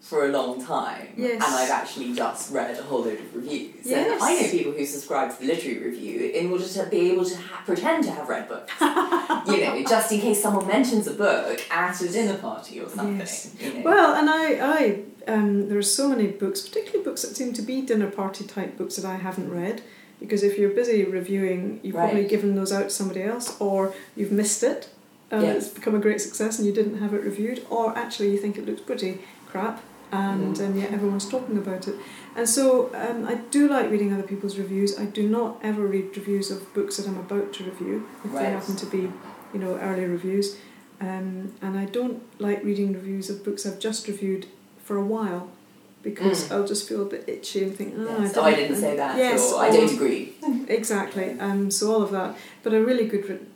for 0.00 0.24
a 0.26 0.28
long 0.28 0.64
time, 0.64 1.08
Yes. 1.16 1.32
and 1.34 1.42
I've 1.42 1.70
actually 1.70 2.14
just 2.14 2.52
read 2.52 2.78
a 2.78 2.82
whole 2.82 3.00
load 3.02 3.18
of 3.18 3.34
reviews. 3.34 3.74
Yes. 3.84 4.10
And 4.12 4.22
I 4.22 4.40
know 4.40 4.48
people 4.50 4.72
who 4.72 4.86
subscribe 4.86 5.32
to 5.34 5.40
the 5.40 5.46
literary 5.52 5.80
review 5.90 6.30
in 6.30 6.50
order 6.50 6.66
to 6.66 6.86
be 6.86 7.10
able 7.12 7.24
to 7.26 7.36
ha- 7.36 7.62
pretend 7.66 8.04
to 8.04 8.10
have 8.12 8.28
read 8.28 8.48
books. 8.48 8.72
you 8.80 9.60
know, 9.64 9.82
just 9.86 10.10
in 10.12 10.20
case 10.20 10.42
someone 10.42 10.66
mentions 10.66 11.06
a 11.08 11.12
book 11.14 11.60
at 11.70 12.00
a 12.00 12.08
dinner 12.08 12.38
party 12.38 12.80
or 12.80 12.88
something. 12.88 13.18
Yes. 13.18 13.54
You 13.60 13.74
know. 13.74 13.80
Well, 13.82 14.14
and 14.14 14.30
I, 14.30 14.52
I 14.78 15.02
um, 15.26 15.68
there 15.68 15.76
are 15.78 15.82
so 15.82 16.08
many 16.08 16.28
books, 16.28 16.60
particularly 16.66 17.04
books 17.04 17.22
that 17.22 17.36
seem 17.36 17.52
to 17.54 17.62
be 17.62 17.82
dinner 17.82 18.10
party 18.10 18.44
type 18.44 18.78
books 18.78 18.96
that 18.96 19.04
I 19.04 19.16
haven't 19.16 19.50
read. 19.50 19.82
Because 20.20 20.42
if 20.42 20.58
you're 20.58 20.70
busy 20.70 21.04
reviewing, 21.04 21.78
you've 21.82 21.94
probably 21.94 22.24
given 22.26 22.54
those 22.56 22.72
out 22.72 22.84
to 22.84 22.90
somebody 22.90 23.22
else, 23.22 23.56
or 23.60 23.94
you've 24.16 24.32
missed 24.32 24.62
it, 24.64 24.88
and 25.30 25.42
Yes. 25.42 25.66
it's 25.66 25.74
become 25.74 25.94
a 25.94 26.00
great 26.00 26.20
success 26.20 26.58
and 26.58 26.66
you 26.66 26.72
didn't 26.72 26.98
have 26.98 27.14
it 27.14 27.22
reviewed, 27.22 27.64
or 27.70 27.96
actually 27.96 28.30
you 28.32 28.38
think 28.38 28.56
it 28.58 28.66
looks 28.66 28.80
pretty 28.80 29.20
crap, 29.46 29.80
and 30.12 30.58
um, 30.60 30.76
yet 30.76 30.92
everyone's 30.92 31.28
talking 31.28 31.56
about 31.58 31.88
it. 31.88 31.96
And 32.36 32.48
so 32.48 32.90
um, 32.94 33.26
I 33.26 33.34
do 33.50 33.68
like 33.68 33.90
reading 33.90 34.12
other 34.12 34.22
people's 34.22 34.56
reviews. 34.58 34.98
I 34.98 35.04
do 35.06 35.28
not 35.28 35.58
ever 35.62 35.86
read 35.86 36.16
reviews 36.16 36.50
of 36.50 36.72
books 36.74 36.96
that 36.96 37.06
I'm 37.08 37.18
about 37.18 37.52
to 37.54 37.64
review, 37.64 38.06
if 38.24 38.32
they 38.32 38.44
happen 38.44 38.76
to 38.76 38.86
be, 38.86 39.10
you 39.52 39.60
know, 39.60 39.76
early 39.76 40.04
reviews. 40.04 40.56
Um, 41.00 41.52
and 41.62 41.78
I 41.78 41.84
don't 41.84 42.22
like 42.40 42.62
reading 42.64 42.92
reviews 42.92 43.30
of 43.30 43.44
books 43.44 43.66
I've 43.66 43.78
just 43.78 44.08
reviewed 44.08 44.46
for 44.82 44.96
a 44.96 45.04
while 45.04 45.50
because 46.02 46.48
Mm. 46.48 46.52
I'll 46.52 46.66
just 46.66 46.88
feel 46.88 47.02
a 47.02 47.04
bit 47.04 47.24
itchy 47.28 47.64
and 47.64 47.76
think, 47.76 47.94
oh, 47.96 48.18
Yes. 48.22 48.36
Oh, 48.36 48.42
I 48.42 48.54
didn't 48.54 48.76
say 48.76 48.96
that. 48.96 49.16
Yes, 49.18 49.52
or 49.52 49.60
I 49.60 49.70
don't 49.70 49.92
agree. 49.92 50.32
Exactly. 50.68 51.36
Um, 51.40 51.70
so 51.70 51.92
all 51.92 52.02
of 52.02 52.10
that, 52.12 52.36
but 52.62 52.72
a 52.72 52.80
really 52.84 53.06
good, 53.06 53.46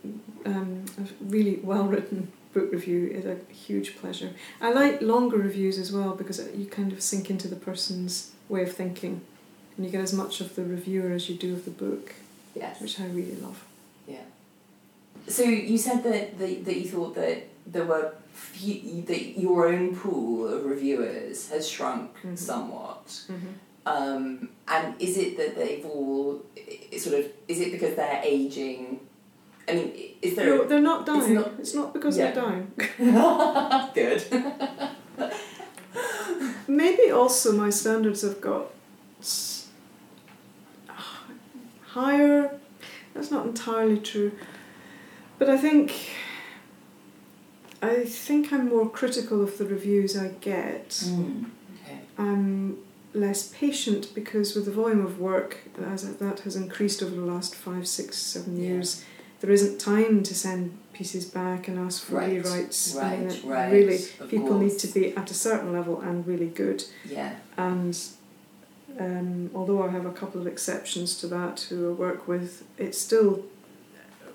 um, 0.45 0.85
a 0.99 1.03
really 1.23 1.59
well 1.63 1.85
written 1.85 2.31
book 2.53 2.71
review 2.71 3.07
is 3.07 3.25
a 3.25 3.37
huge 3.51 3.97
pleasure. 3.97 4.31
I 4.61 4.71
like 4.71 5.01
longer 5.01 5.37
reviews 5.37 5.77
as 5.77 5.91
well 5.91 6.11
because 6.15 6.39
you 6.55 6.65
kind 6.65 6.91
of 6.91 7.01
sink 7.01 7.29
into 7.29 7.47
the 7.47 7.55
person's 7.55 8.31
way 8.49 8.63
of 8.63 8.71
thinking, 8.73 9.21
and 9.75 9.85
you 9.85 9.91
get 9.91 10.01
as 10.01 10.13
much 10.13 10.39
of 10.41 10.55
the 10.55 10.63
reviewer 10.63 11.11
as 11.11 11.29
you 11.29 11.35
do 11.35 11.53
of 11.53 11.65
the 11.65 11.71
book, 11.71 12.13
Yes. 12.55 12.79
which 12.81 12.99
I 12.99 13.05
really 13.07 13.35
love. 13.37 13.63
Yeah. 14.07 14.21
so 15.27 15.43
you 15.43 15.77
said 15.77 16.03
that, 16.03 16.37
that 16.39 16.65
that 16.65 16.75
you 16.81 16.87
thought 16.87 17.15
that 17.15 17.43
there 17.65 17.85
were 17.85 18.13
few, 18.33 19.01
that 19.03 19.39
your 19.39 19.67
own 19.67 19.95
pool 19.95 20.47
of 20.47 20.65
reviewers 20.65 21.49
has 21.49 21.67
shrunk 21.69 22.11
Mhm. 22.23 22.37
somewhat. 22.37 23.05
Mhm. 23.29 23.53
Um, 23.85 24.49
and 24.67 24.95
is 25.01 25.17
it 25.17 25.37
that 25.37 25.55
they've 25.55 25.85
all 25.85 26.41
sort 26.97 27.15
of 27.19 27.25
is 27.47 27.59
it 27.59 27.71
because 27.71 27.95
they're 27.95 28.21
aging? 28.23 28.99
I 29.67 29.73
mean, 29.75 29.91
is 30.21 30.35
there 30.35 30.45
No, 30.45 30.65
they're 30.65 30.81
not 30.81 31.05
dying. 31.05 31.37
It's 31.59 31.73
not- 31.73 31.85
not, 31.85 31.93
because 31.93 32.17
Yeah. 32.17 32.31
they're 32.31 32.43
dying. 32.43 32.71
good? 33.93 34.23
Maybe 36.67 37.11
also 37.11 37.51
my 37.53 37.69
standards 37.69 38.21
have 38.23 38.41
got 38.41 38.71
higher. 41.87 42.59
That's 43.13 43.29
not 43.31 43.45
entirely 43.45 43.99
true, 43.99 44.31
but 45.37 45.49
I 45.49 45.57
think 45.57 45.93
I 47.81 48.05
think 48.05 48.51
I'm 48.53 48.69
more 48.69 48.89
critical 48.89 49.43
of 49.43 49.57
the 49.57 49.65
reviews 49.65 50.17
I 50.17 50.29
get. 50.41 50.89
Mm. 50.89 51.45
Okay. 51.83 51.99
I'm 52.17 52.77
less 53.13 53.49
patient 53.49 54.13
because 54.15 54.55
with 54.55 54.65
the 54.65 54.71
volume 54.71 55.05
of 55.05 55.19
work 55.19 55.57
as 55.85 56.17
that 56.17 56.39
has 56.41 56.55
increased 56.55 57.03
over 57.03 57.13
the 57.15 57.21
last 57.21 57.53
five, 57.53 57.87
six, 57.87 58.17
seven 58.17 58.57
Yeah. 58.57 58.81
There 59.43 59.51
isn't 59.51 59.77
time 59.77 60.23
to 60.23 60.33
send 60.33 60.77
pieces 60.93 61.25
back 61.25 61.67
and 61.67 61.77
ask 61.77 62.05
for 62.05 62.15
Right, 62.15 62.41
rewrites. 62.41 62.97
I 62.97 63.17
mean, 63.17 63.27
Right. 63.27 63.43
Right. 63.43 63.71
Really, 63.73 63.99
people 64.29 64.57
need 64.57 64.79
to 64.79 64.87
be 64.87 65.13
at 65.17 65.29
a 65.29 65.33
certain 65.33 65.73
level 65.73 65.99
and 65.99 66.25
really 66.25 66.47
good. 66.47 66.85
Yeah. 67.03 67.35
And 67.57 67.99
um, 68.97 69.51
although 69.53 69.83
I 69.83 69.89
have 69.89 70.05
a 70.05 70.13
couple 70.13 70.39
of 70.39 70.47
exceptions 70.47 71.19
to 71.19 71.27
that 71.27 71.67
who 71.67 71.89
I 71.89 71.91
work 71.91 72.25
with, 72.25 72.63
it's 72.77 72.97
still 72.97 73.43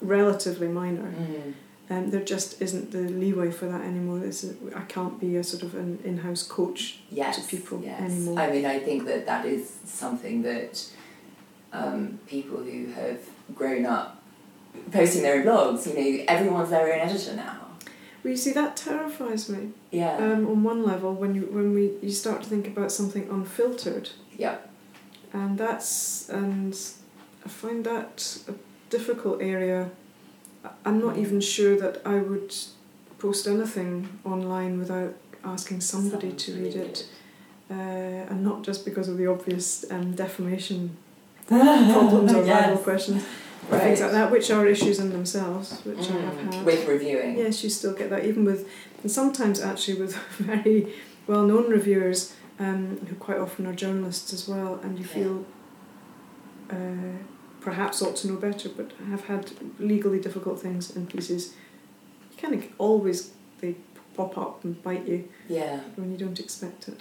relatively 0.02 0.68
minor. 0.68 1.10
Mm. 1.10 1.54
Um, 1.88 2.10
there 2.10 2.22
just 2.22 2.60
isn't 2.60 2.90
the 2.90 3.08
leeway 3.08 3.50
for 3.50 3.64
that 3.64 3.80
anymore. 3.80 4.22
Is, 4.22 4.54
I 4.76 4.82
can't 4.82 5.18
be 5.18 5.36
a 5.36 5.42
sort 5.42 5.62
of 5.62 5.74
an 5.74 6.00
in-house 6.04 6.42
coach. 6.42 6.98
yes, 7.10 7.46
people 7.46 7.80
yes. 7.82 7.98
anymore. 8.02 8.38
I 8.38 8.50
mean, 8.50 8.66
I 8.66 8.78
think 8.78 9.06
that 9.06 9.24
that 9.24 9.46
is 9.46 9.72
something 9.86 10.42
that 10.42 10.86
um, 11.72 12.20
people 12.26 12.58
who 12.58 12.92
have 12.92 13.20
grown 13.54 13.86
up 13.86 14.17
posting 14.92 15.22
their 15.22 15.36
own 15.40 15.46
blogs, 15.46 15.86
you 15.86 15.94
know, 16.18 16.24
everyone's 16.28 16.70
their 16.70 16.92
own 16.92 17.00
editor 17.08 17.34
now. 17.34 17.56
Well, 18.22 18.32
you 18.32 18.36
see, 18.36 18.52
that 18.52 18.76
terrifies 18.76 19.48
me. 19.48 19.70
Yeah. 19.90 20.16
Um, 20.16 20.46
on 20.48 20.62
one 20.64 20.84
level, 20.84 21.14
when 21.14 21.34
you 21.34 21.42
when 21.52 21.72
we 21.74 21.92
you 22.02 22.10
start 22.10 22.42
to 22.42 22.48
think 22.48 22.66
about 22.66 22.90
something 22.92 23.28
unfiltered, 23.30 24.10
yeah. 24.36 24.56
and 25.32 25.56
that's 25.58 26.28
and 26.28 26.74
I 27.44 27.48
find 27.48 27.84
that 27.84 28.38
a 28.48 28.54
difficult 28.90 29.40
area. 29.40 29.90
I'm 30.84 30.98
not 31.00 31.14
Mm. 31.14 31.22
even 31.22 31.40
sure 31.40 31.76
that 31.78 32.02
I 32.04 32.16
would 32.16 32.52
post 33.18 33.46
anything 33.46 34.08
online 34.24 34.78
without 34.78 35.14
asking 35.44 35.80
somebody 35.80 36.32
to 36.32 36.52
read 36.60 36.74
it, 36.74 37.06
uh, 37.70 37.74
and 38.30 38.42
not 38.42 38.62
just 38.66 38.84
because 38.84 39.08
of 39.08 39.16
the 39.16 39.26
obvious 39.28 39.84
um, 39.90 40.12
defamation 40.12 40.96
problems 41.46 42.32
or 42.34 42.44
Yes. 42.44 42.66
libel 42.66 42.82
questions, 42.82 43.22
or 43.70 43.78
things 43.78 44.00
like 44.00 44.12
that, 44.12 44.30
which 44.30 44.50
are 44.50 44.66
issues 44.66 44.98
in 44.98 45.10
themselves, 45.10 45.80
which 45.84 46.08
I 46.10 46.18
have 46.20 46.34
Mm. 46.34 46.52
had. 46.54 46.64
With 46.66 46.86
reviewing. 46.88 47.36
Yes, 47.36 47.62
you 47.62 47.70
still 47.70 47.92
get 47.94 48.10
that, 48.10 48.24
even 48.24 48.44
with, 48.44 48.68
and 49.02 49.10
sometimes 49.10 49.60
actually 49.60 49.98
with 50.00 50.14
very 50.38 50.94
well 51.26 51.44
known 51.46 51.68
reviewers 51.70 52.34
um, 52.58 52.98
who 53.08 53.14
quite 53.16 53.38
often 53.38 53.66
are 53.66 53.74
journalists 53.74 54.32
as 54.32 54.48
well, 54.48 54.80
and 54.82 54.98
you 54.98 55.04
Yeah. 55.04 55.10
feel 55.14 55.44
uh, 56.70 57.18
perhaps 57.60 58.02
ought 58.02 58.16
to 58.16 58.28
know 58.28 58.36
better, 58.36 58.68
but 58.68 58.92
have 59.10 59.24
had 59.26 59.50
legally 59.78 60.18
difficult 60.20 60.60
things 60.60 60.94
in 60.94 61.06
pieces. 61.06 61.54
You 62.32 62.36
kind 62.42 62.54
of 62.54 62.64
always, 62.78 63.30
they 63.60 63.76
pop 64.14 64.36
up 64.38 64.64
and 64.64 64.82
bite 64.82 65.06
you 65.06 65.28
Yeah. 65.48 65.80
when 65.96 66.10
you 66.12 66.16
don't 66.18 66.38
expect 66.40 66.88
it. 66.88 67.00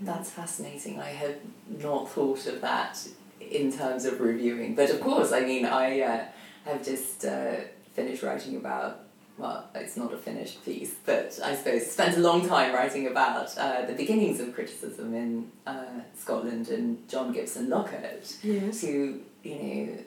That's 0.00 0.30
fascinating. 0.30 0.98
I 1.00 1.10
had 1.10 1.36
not 1.80 2.10
thought 2.10 2.46
of 2.46 2.60
that 2.60 3.08
in 3.40 3.72
terms 3.72 4.04
of 4.04 4.20
reviewing. 4.20 4.74
But 4.74 4.90
of 4.90 5.00
course, 5.00 5.32
I 5.32 5.40
mean, 5.40 5.64
I 5.66 6.00
uh, 6.00 6.24
have 6.64 6.84
just 6.84 7.24
uh, 7.24 7.56
finished 7.94 8.22
writing 8.22 8.56
about, 8.56 9.00
well, 9.38 9.68
it's 9.74 9.96
not 9.96 10.12
a 10.12 10.16
finished 10.16 10.64
piece, 10.64 10.94
but 11.04 11.38
I 11.44 11.54
suppose 11.54 11.86
spent 11.90 12.16
a 12.16 12.20
long 12.20 12.46
time 12.48 12.74
writing 12.74 13.06
about 13.06 13.56
uh, 13.58 13.84
the 13.86 13.92
beginnings 13.92 14.40
of 14.40 14.54
criticism 14.54 15.14
in 15.14 15.50
uh, 15.66 16.00
Scotland 16.16 16.68
and 16.68 17.08
John 17.08 17.32
Gibson 17.32 17.68
Lockhart, 17.68 18.36
Yes. 18.42 18.80
who, 18.82 19.20
you 19.42 19.54
know, 19.62 19.98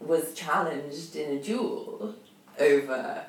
was 0.00 0.34
challenged 0.34 1.16
in 1.16 1.38
a 1.38 1.42
duel 1.42 2.14
over 2.58 3.24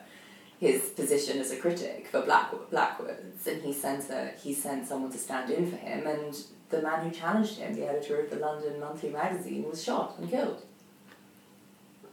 his 0.60 0.90
position 0.90 1.40
as 1.40 1.52
a 1.52 1.56
critic 1.56 2.08
for 2.12 2.22
Black, 2.22 2.52
Blackwood's, 2.72 3.46
and 3.48 3.62
he 3.62 3.72
sent 3.72 4.10
a, 4.10 4.32
he 4.42 4.54
sent 4.54 4.88
someone 4.88 5.12
to 5.12 5.18
stand 5.18 5.50
in 5.52 5.70
for 5.70 5.78
him, 5.78 6.06
and 6.08 6.36
the 6.70 6.82
man 6.82 7.04
who 7.04 7.12
challenged 7.12 7.58
him, 7.58 7.74
the 7.76 7.88
editor 7.88 8.22
of 8.22 8.30
the 8.30 8.38
London 8.38 8.80
Monthly 8.80 9.10
Magazine, 9.10 9.64
was 9.70 9.84
shot 9.84 10.16
and 10.20 10.30
killed. 10.30 10.62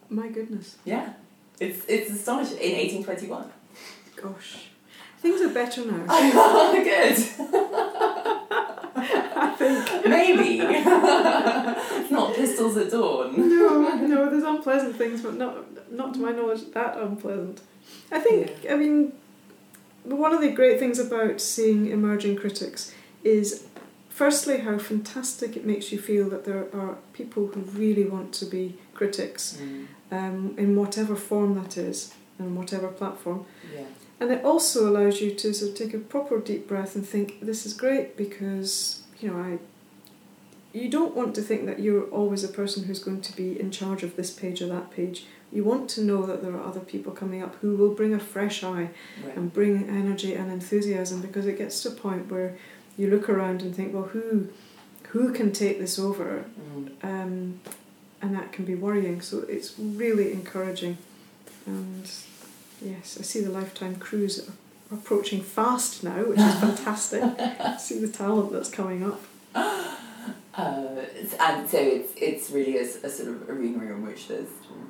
My 0.09 0.29
goodness. 0.29 0.77
Yeah, 0.85 1.14
it's 1.61 1.85
it's 1.88 2.11
astonishing. 2.11 2.59
In 2.59 2.73
eighteen 2.73 3.05
twenty 3.05 3.27
one. 3.27 3.51
Gosh. 4.17 4.69
Things 5.19 5.40
are 5.40 5.49
better 5.49 5.85
now. 5.87 6.05
Good. 6.73 7.17
I 9.37 9.55
think. 9.57 10.07
Maybe. 10.07 10.59
Not 12.11 12.35
pistols 12.35 12.77
at 12.77 12.90
dawn. 12.90 13.35
no, 13.37 13.97
no, 13.97 14.31
there's 14.31 14.45
unpleasant 14.45 14.97
things, 14.97 15.23
but 15.23 15.35
not 15.35 15.90
not 15.90 16.12
to 16.14 16.21
my 16.21 16.31
knowledge 16.33 16.71
that 16.73 16.99
unpleasant. 16.99 17.61
I 18.12 18.21
think, 18.21 18.53
I 18.71 18.75
mean, 18.75 19.12
one 20.05 20.33
of 20.35 20.40
the 20.40 20.51
great 20.51 20.79
things 20.79 20.99
about 20.99 21.40
seeing 21.40 21.87
emerging 21.88 22.37
critics 22.37 22.93
is, 23.23 23.64
firstly, 24.20 24.59
how 24.59 24.79
fantastic 24.79 25.57
it 25.57 25.64
makes 25.66 25.90
you 25.92 25.98
feel 25.98 26.27
that 26.31 26.44
there 26.44 26.66
are 26.81 26.96
people 27.12 27.42
who 27.48 27.61
really 27.85 28.05
want 28.14 28.33
to 28.40 28.44
be 28.57 28.64
critics, 28.94 29.59
Mm, 29.61 29.87
um, 30.18 30.55
in 30.57 30.77
whatever 30.77 31.16
form 31.16 31.50
that 31.61 31.77
is, 31.77 32.14
and 32.38 32.57
whatever 32.57 32.88
platform. 33.00 33.40
yeah. 33.74 33.87
And 34.20 34.31
it 34.31 34.44
also 34.44 34.79
allows 34.88 35.20
you 35.20 35.31
to 35.42 35.53
sort 35.53 35.72
of 35.72 35.77
take 35.77 35.92
a 35.92 35.98
proper 35.98 36.38
deep 36.38 36.68
breath 36.68 36.94
and 36.96 37.05
think, 37.07 37.40
this 37.48 37.66
is 37.66 37.72
great 37.74 38.16
because, 38.16 39.03
you 39.20 39.29
know, 39.31 39.38
I. 39.48 39.59
You 40.72 40.88
don't 40.88 41.14
want 41.14 41.35
to 41.37 41.42
think 41.42 41.66
that 41.66 41.79
you're 41.85 42.05
always 42.11 42.42
a 42.44 42.48
person 42.61 42.85
who's 42.85 42.98
going 42.98 43.20
to 43.22 43.37
be 43.37 43.48
in 43.61 43.70
charge 43.70 44.03
of 44.03 44.16
this 44.16 44.31
page 44.33 44.61
or 44.62 44.66
that 44.68 44.90
page. 44.90 45.27
You 45.53 45.62
want 45.62 45.88
to 45.90 46.00
know 46.03 46.27
that 46.27 46.42
there 46.42 46.53
are 46.57 46.64
other 46.70 46.81
people 46.81 47.12
coming 47.12 47.40
up 47.44 47.55
who 47.61 47.77
will 47.77 47.94
bring 47.94 48.12
a 48.14 48.18
fresh 48.18 48.64
eye 48.64 48.90
Right. 49.24 49.37
and 49.37 49.53
bring 49.53 49.88
energy 49.88 50.35
and 50.35 50.50
enthusiasm 50.50 51.20
because 51.20 51.46
it 51.46 51.59
gets 51.59 51.81
to 51.83 51.88
a 51.90 51.92
point 52.07 52.29
where 52.31 52.57
you 52.96 53.11
look 53.11 53.28
around 53.28 53.62
and 53.62 53.74
think, 53.74 53.92
well, 53.94 54.04
who, 54.04 54.48
who 55.09 55.33
can 55.33 55.52
take 55.52 55.78
this 55.78 55.98
over? 55.98 56.44
Mm. 56.76 56.90
Um, 57.04 57.61
and 58.22 58.35
that 58.35 58.52
can 58.52 58.64
be 58.64 58.74
worrying. 58.74 59.20
So 59.20 59.40
it's 59.48 59.74
really 59.78 60.33
encouraging. 60.33 60.96
And 61.66 62.11
yes, 62.83 63.16
I 63.18 63.22
see 63.22 63.40
the 63.40 63.50
lifetime 63.50 63.96
cruise 63.96 64.48
approaching 64.92 65.42
fast 65.42 66.04
now, 66.04 66.24
which 66.24 66.38
is 66.38 66.54
fantastic. 66.61 67.22
I 67.22 67.76
see 67.76 67.98
the 67.98 68.09
talent 68.09 68.52
that's 68.52 68.70
coming 68.70 69.04
up. 69.04 69.20
Uh, 70.57 71.02
and 71.40 71.68
so 71.68 71.78
it's 71.78 72.12
it's 72.16 72.48
really 72.50 72.78
a, 72.78 72.83
a 72.83 73.11
sort 73.11 73.28
of 73.28 73.50
arena 73.50 73.83
in 73.92 74.07
which 74.07 74.28
there's 74.28 74.46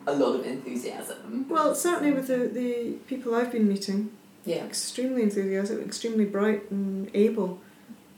a 0.06 0.14
lot 0.14 0.38
of 0.38 0.44
enthusiasm. 0.44 1.46
Well, 1.48 1.74
certainly 1.74 2.12
with 2.12 2.26
the, 2.26 2.48
the 2.48 2.92
people 3.06 3.34
I've 3.34 3.50
been 3.50 3.66
meeting, 3.66 4.10
Yeah. 4.44 4.56
extremely 4.66 5.22
enthusiastic, 5.22 5.78
extremely 5.80 6.26
bright 6.26 6.70
and 6.70 7.10
able, 7.14 7.60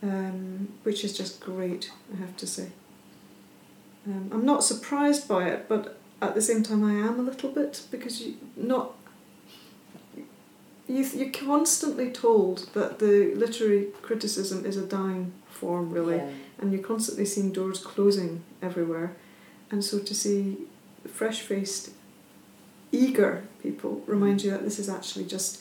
um, 0.02 0.68
which 0.82 1.04
is 1.04 1.16
just 1.16 1.40
great, 1.40 1.90
I 2.12 2.18
have 2.18 2.36
to 2.38 2.46
say. 2.46 2.68
Um, 4.06 4.30
I'm 4.32 4.44
not 4.44 4.62
surprised 4.62 5.26
by 5.28 5.48
it, 5.48 5.68
but 5.68 5.98
at 6.22 6.34
the 6.34 6.42
same 6.42 6.62
time, 6.62 6.84
I 6.84 6.92
am 6.92 7.18
a 7.18 7.22
little 7.22 7.50
bit 7.50 7.82
because 7.90 8.20
you 8.20 8.34
not. 8.56 8.92
You, 10.88 11.04
you're 11.04 11.32
constantly 11.32 12.10
told 12.12 12.68
that 12.74 13.00
the 13.00 13.34
literary 13.34 13.88
criticism 14.02 14.64
is 14.64 14.76
a 14.76 14.86
dying 14.86 15.32
form, 15.50 15.90
really, 15.90 16.16
Yeah. 16.16 16.30
and 16.60 16.72
you're 16.72 16.82
constantly 16.82 17.24
seeing 17.24 17.50
doors 17.50 17.80
closing 17.80 18.44
everywhere. 18.62 19.16
And 19.70 19.82
so 19.84 19.98
to 19.98 20.14
see 20.14 20.58
fresh 21.08 21.40
faced, 21.40 21.90
eager 22.92 23.42
people 23.60 24.02
remind 24.06 24.44
you 24.44 24.52
that 24.52 24.62
this 24.62 24.78
is 24.78 24.88
actually 24.88 25.24
just 25.24 25.60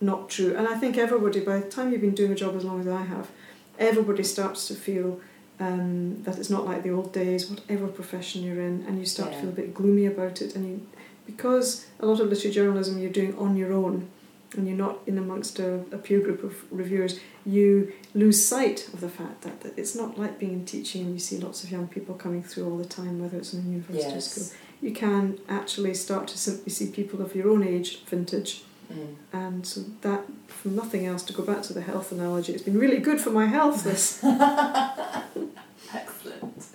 not 0.00 0.28
true. 0.28 0.54
And 0.56 0.66
I 0.66 0.76
think 0.76 0.98
everybody, 0.98 1.38
by 1.40 1.60
the 1.60 1.70
time 1.70 1.92
you've 1.92 2.00
been 2.00 2.14
doing 2.14 2.32
a 2.32 2.34
job 2.34 2.56
as 2.56 2.64
long 2.64 2.80
as 2.80 2.88
I 2.88 3.02
have, 3.02 3.30
everybody 3.78 4.22
starts 4.22 4.68
to 4.68 4.74
feel 4.74 5.20
um, 5.60 6.22
that 6.24 6.38
it's 6.38 6.50
not 6.50 6.66
like 6.66 6.82
the 6.82 6.90
old 6.90 7.12
days, 7.12 7.48
whatever 7.50 7.86
profession 7.88 8.42
you're 8.42 8.60
in, 8.60 8.84
and 8.86 8.98
you 8.98 9.06
start 9.06 9.32
to 9.32 9.38
feel 9.40 9.48
a 9.48 9.52
bit 9.52 9.74
gloomy 9.74 10.06
about 10.06 10.42
it. 10.42 10.54
And 10.54 10.66
you, 10.66 10.86
because 11.24 11.86
a 12.00 12.06
lot 12.06 12.20
of 12.20 12.28
literary 12.28 12.54
journalism 12.54 12.98
you're 12.98 13.10
doing 13.10 13.36
on 13.38 13.56
your 13.56 13.72
own, 13.72 14.08
and 14.56 14.66
you're 14.68 14.76
not 14.76 14.98
in 15.06 15.18
amongst 15.18 15.58
a, 15.58 15.76
a 15.92 15.98
peer 15.98 16.20
group 16.20 16.42
of 16.44 16.54
reviewers, 16.70 17.18
you 17.44 17.92
lose 18.14 18.44
sight 18.46 18.88
of 18.94 19.00
the 19.00 19.08
fact 19.08 19.42
that, 19.42 19.60
that 19.62 19.76
it's 19.78 19.94
not 19.94 20.18
like 20.18 20.38
being 20.38 20.52
in 20.52 20.64
teaching 20.64 21.02
and 21.04 21.12
you 21.14 21.18
see 21.18 21.36
lots 21.38 21.64
of 21.64 21.70
young 21.70 21.88
people 21.88 22.14
coming 22.14 22.42
through 22.42 22.70
all 22.70 22.78
the 22.78 22.84
time, 22.84 23.18
whether 23.20 23.36
it's 23.38 23.52
in 23.52 23.60
a 23.60 23.62
university 23.64 24.08
Yes. 24.08 24.16
or 24.38 24.40
school. 24.40 24.58
You 24.80 24.92
can 24.92 25.38
actually 25.48 25.94
start 25.94 26.28
to 26.28 26.38
simply 26.38 26.70
see 26.70 26.86
people 26.90 27.20
of 27.22 27.34
your 27.34 27.50
own 27.50 27.64
age, 27.66 28.04
vintage, 28.04 28.62
Mm. 28.92 29.14
and 29.32 29.66
so 29.66 29.80
that, 30.02 30.24
from 30.46 30.76
nothing 30.76 31.06
else, 31.06 31.22
to 31.24 31.32
go 31.32 31.42
back 31.42 31.62
to 31.62 31.72
the 31.72 31.80
health 31.80 32.12
analogy, 32.12 32.52
it's 32.52 32.62
been 32.62 32.78
really 32.78 32.98
good 32.98 33.20
for 33.20 33.30
my 33.30 33.46
health. 33.46 33.84
This. 33.84 34.22
Excellent. 35.94 36.66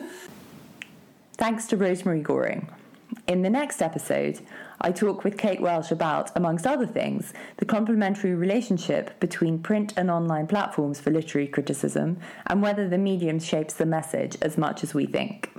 Thanks 1.34 1.65
to 1.67 1.78
Rosemary 1.78 2.21
Goring. 2.21 2.69
In 3.28 3.41
the 3.41 3.50
next 3.50 3.82
episode, 3.82 4.39
I 4.80 4.91
talk 4.91 5.24
with 5.24 5.38
Kate 5.38 5.62
Welsh 5.62 5.91
about, 5.91 6.32
amongst 6.36 6.65
other 6.65 6.88
things, 6.88 7.34
the 7.58 7.65
complementary 7.65 8.34
relationship 8.34 9.19
between 9.19 9.60
print 9.60 9.93
and 9.95 10.10
online 10.10 10.47
platforms 10.47 11.00
for 11.00 11.12
literary 11.12 11.47
criticism 11.47 12.17
and 12.47 12.62
whether 12.62 12.88
the 12.88 12.97
medium 12.97 13.39
shapes 13.39 13.74
the 13.74 13.86
message 13.86 14.38
as 14.41 14.58
much 14.58 14.84
as 14.84 14.93
we 14.93 15.06
think. 15.06 15.52